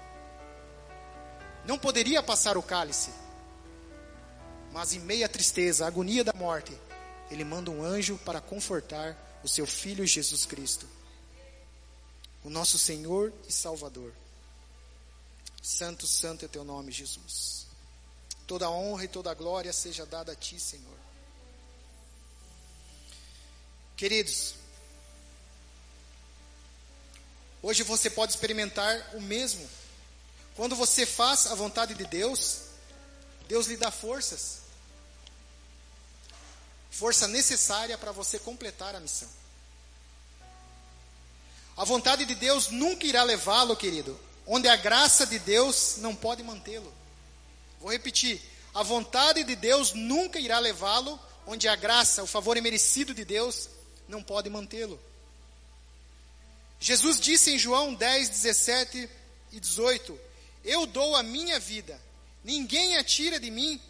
Não 1.64 1.78
poderia 1.78 2.22
passar 2.22 2.56
o 2.56 2.62
cálice, 2.62 3.10
mas 4.72 4.94
em 4.94 5.00
meia 5.00 5.28
tristeza, 5.28 5.86
agonia 5.86 6.24
da 6.24 6.32
morte, 6.32 6.72
ele 7.30 7.44
manda 7.44 7.70
um 7.70 7.82
anjo 7.82 8.18
para 8.24 8.40
confortar 8.40 9.16
o 9.42 9.48
seu 9.48 9.66
filho 9.66 10.06
Jesus 10.06 10.46
Cristo, 10.46 10.86
o 12.44 12.50
nosso 12.50 12.78
Senhor 12.78 13.32
e 13.48 13.52
Salvador. 13.52 14.12
Santo, 15.62 16.06
santo 16.06 16.44
é 16.44 16.48
teu 16.48 16.64
nome, 16.64 16.92
Jesus. 16.92 17.66
Toda 18.46 18.70
honra 18.70 19.04
e 19.04 19.08
toda 19.08 19.34
glória 19.34 19.72
seja 19.72 20.06
dada 20.06 20.32
a 20.32 20.36
ti, 20.36 20.58
Senhor. 20.58 20.96
Queridos, 23.96 24.54
hoje 27.62 27.82
você 27.82 28.08
pode 28.08 28.32
experimentar 28.32 29.14
o 29.14 29.20
mesmo. 29.20 29.68
Quando 30.54 30.74
você 30.76 31.04
faz 31.04 31.46
a 31.48 31.54
vontade 31.54 31.94
de 31.94 32.04
Deus, 32.04 32.60
Deus 33.48 33.66
lhe 33.66 33.76
dá 33.76 33.90
forças. 33.90 34.58
Força 36.90 37.28
necessária 37.28 37.98
para 37.98 38.12
você 38.12 38.38
completar 38.38 38.94
a 38.94 39.00
missão. 39.00 39.28
A 41.78 41.84
vontade 41.84 42.24
de 42.24 42.34
Deus 42.34 42.70
nunca 42.70 43.06
irá 43.06 43.22
levá-lo, 43.22 43.76
querido, 43.76 44.18
onde 44.44 44.66
a 44.66 44.74
graça 44.74 45.24
de 45.24 45.38
Deus 45.38 45.98
não 45.98 46.12
pode 46.12 46.42
mantê-lo. 46.42 46.92
Vou 47.80 47.92
repetir: 47.92 48.42
a 48.74 48.82
vontade 48.82 49.44
de 49.44 49.54
Deus 49.54 49.92
nunca 49.92 50.40
irá 50.40 50.58
levá-lo 50.58 51.18
onde 51.46 51.68
a 51.68 51.76
graça, 51.76 52.20
o 52.20 52.26
favor 52.26 52.56
imerecido 52.56 53.14
de 53.14 53.24
Deus 53.24 53.70
não 54.08 54.20
pode 54.20 54.50
mantê-lo. 54.50 55.00
Jesus 56.80 57.20
disse 57.20 57.52
em 57.52 57.58
João 57.58 57.94
10, 57.94 58.28
17 58.28 59.08
e 59.52 59.60
18: 59.60 60.18
Eu 60.64 60.84
dou 60.84 61.14
a 61.14 61.22
minha 61.22 61.60
vida, 61.60 61.96
ninguém 62.42 62.96
a 62.96 63.04
tira 63.04 63.38
de 63.38 63.52
mim, 63.52 63.80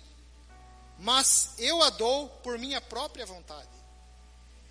mas 0.98 1.54
eu 1.56 1.82
a 1.82 1.88
dou 1.88 2.28
por 2.42 2.58
minha 2.58 2.82
própria 2.82 3.24
vontade. 3.24 3.66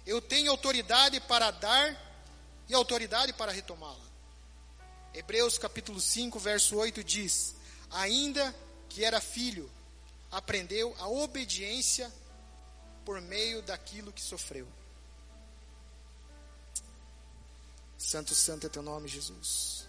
Eu 0.05 0.21
tenho 0.21 0.51
autoridade 0.51 1.19
para 1.21 1.49
dar 1.49 2.06
e 2.69 2.73
autoridade 2.73 3.33
para 3.33 3.51
retomá-la. 3.51 4.05
Hebreus 5.13 5.57
capítulo 5.57 5.99
5, 5.99 6.39
verso 6.39 6.75
8 6.77 7.03
diz: 7.03 7.55
Ainda 7.91 8.53
que 8.89 9.03
era 9.03 9.21
filho, 9.21 9.69
aprendeu 10.31 10.95
a 10.99 11.07
obediência 11.07 12.11
por 13.05 13.21
meio 13.21 13.61
daquilo 13.61 14.11
que 14.11 14.21
sofreu. 14.21 14.67
Santo, 17.97 18.35
santo 18.35 18.67
é 18.67 18.69
teu 18.69 18.83
nome, 18.83 19.07
Jesus. 19.07 19.87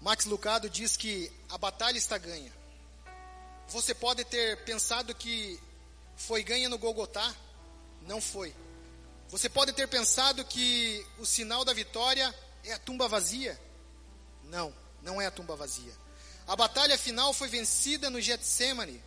Max 0.00 0.26
Lucado 0.26 0.68
diz 0.68 0.96
que 0.96 1.32
a 1.48 1.56
batalha 1.56 1.96
está 1.96 2.18
ganha. 2.18 2.52
Você 3.68 3.94
pode 3.94 4.24
ter 4.24 4.64
pensado 4.64 5.14
que 5.14 5.60
foi 6.16 6.42
ganha 6.42 6.68
no 6.68 6.78
Golgotá, 6.78 7.34
não 8.02 8.20
foi. 8.20 8.54
Você 9.28 9.48
pode 9.48 9.72
ter 9.72 9.88
pensado 9.88 10.44
que 10.44 11.04
o 11.18 11.26
sinal 11.26 11.64
da 11.64 11.72
vitória 11.72 12.32
é 12.62 12.72
a 12.72 12.78
tumba 12.78 13.08
vazia. 13.08 13.58
Não, 14.44 14.74
não 15.02 15.20
é 15.20 15.26
a 15.26 15.30
tumba 15.30 15.56
vazia. 15.56 15.92
A 16.46 16.54
batalha 16.54 16.98
final 16.98 17.32
foi 17.32 17.48
vencida 17.48 18.10
no 18.10 18.20
Getsemane. 18.20 19.02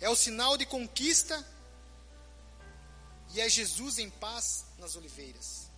É 0.00 0.08
o 0.08 0.16
sinal 0.16 0.56
de 0.56 0.64
conquista 0.64 1.44
e 3.34 3.40
é 3.40 3.48
Jesus 3.48 3.98
em 3.98 4.08
paz 4.08 4.64
nas 4.78 4.96
oliveiras. 4.96 5.68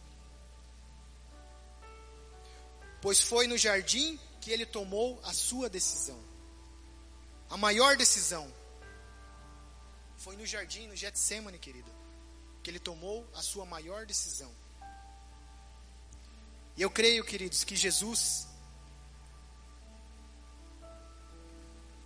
Pois 3.02 3.20
foi 3.20 3.46
no 3.46 3.56
jardim 3.56 4.18
que 4.40 4.50
ele 4.50 4.66
tomou 4.66 5.20
a 5.24 5.32
sua 5.32 5.68
decisão. 5.68 6.29
A 7.50 7.56
maior 7.56 7.96
decisão 7.96 8.52
foi 10.16 10.36
no 10.36 10.46
jardim, 10.46 10.86
no 10.86 10.96
Getsemane, 10.96 11.58
querido 11.58 12.00
que 12.62 12.70
ele 12.70 12.78
tomou 12.78 13.26
a 13.34 13.42
sua 13.42 13.64
maior 13.64 14.06
decisão. 14.06 14.50
E 16.76 16.82
eu 16.82 16.90
creio, 16.90 17.24
queridos, 17.24 17.64
que 17.64 17.76
Jesus 17.76 18.46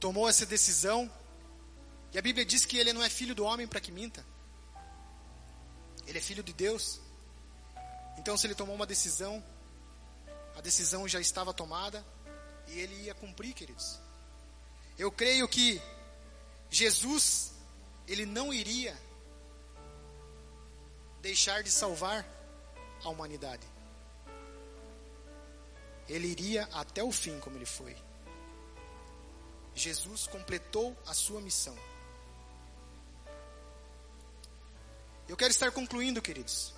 tomou 0.01 0.29
essa 0.29 0.47
decisão, 0.47 1.11
e 2.13 2.19
a 2.19 2.23
Bíblia 2.23 2.45
diz 2.45 2.65
que 2.65 2.77
ele 2.77 2.93
não 2.93 3.03
é 3.03 3.09
filho 3.09 3.35
do 3.35 3.45
homem 3.45 3.67
para 3.67 3.81
que 3.81 3.91
minta. 3.91 4.25
Ele 6.07 6.19
é 6.19 6.21
filho 6.21 6.43
de 6.43 6.53
Deus. 6.53 7.01
Então, 8.19 8.37
se 8.37 8.47
ele 8.47 8.55
tomou 8.55 8.75
uma 8.75 8.87
decisão, 8.87 9.45
a 10.57 10.61
decisão 10.61 11.09
já 11.09 11.21
estava 11.21 11.53
tomada 11.53 12.05
e 12.69 12.79
ele 12.79 12.95
ia 13.03 13.15
cumprir, 13.15 13.55
queridos. 13.55 13.99
Eu 14.99 15.11
creio 15.11 15.49
que 15.49 15.81
Jesus, 16.71 17.53
ele 18.07 18.27
não 18.27 18.53
iria 18.53 18.97
deixar 21.21 21.63
de 21.63 21.71
salvar 21.71 22.27
a 23.03 23.09
humanidade. 23.09 23.67
Ele 26.09 26.29
iria 26.29 26.69
até 26.73 27.03
o 27.03 27.11
fim 27.11 27.39
como 27.41 27.57
ele 27.57 27.65
foi. 27.65 27.97
Jesus 29.75 30.27
completou 30.27 30.97
a 31.07 31.15
sua 31.15 31.41
missão. 31.41 31.77
Eu 35.27 35.37
quero 35.37 35.51
estar 35.51 35.71
concluindo, 35.73 36.21
queridos. 36.21 36.74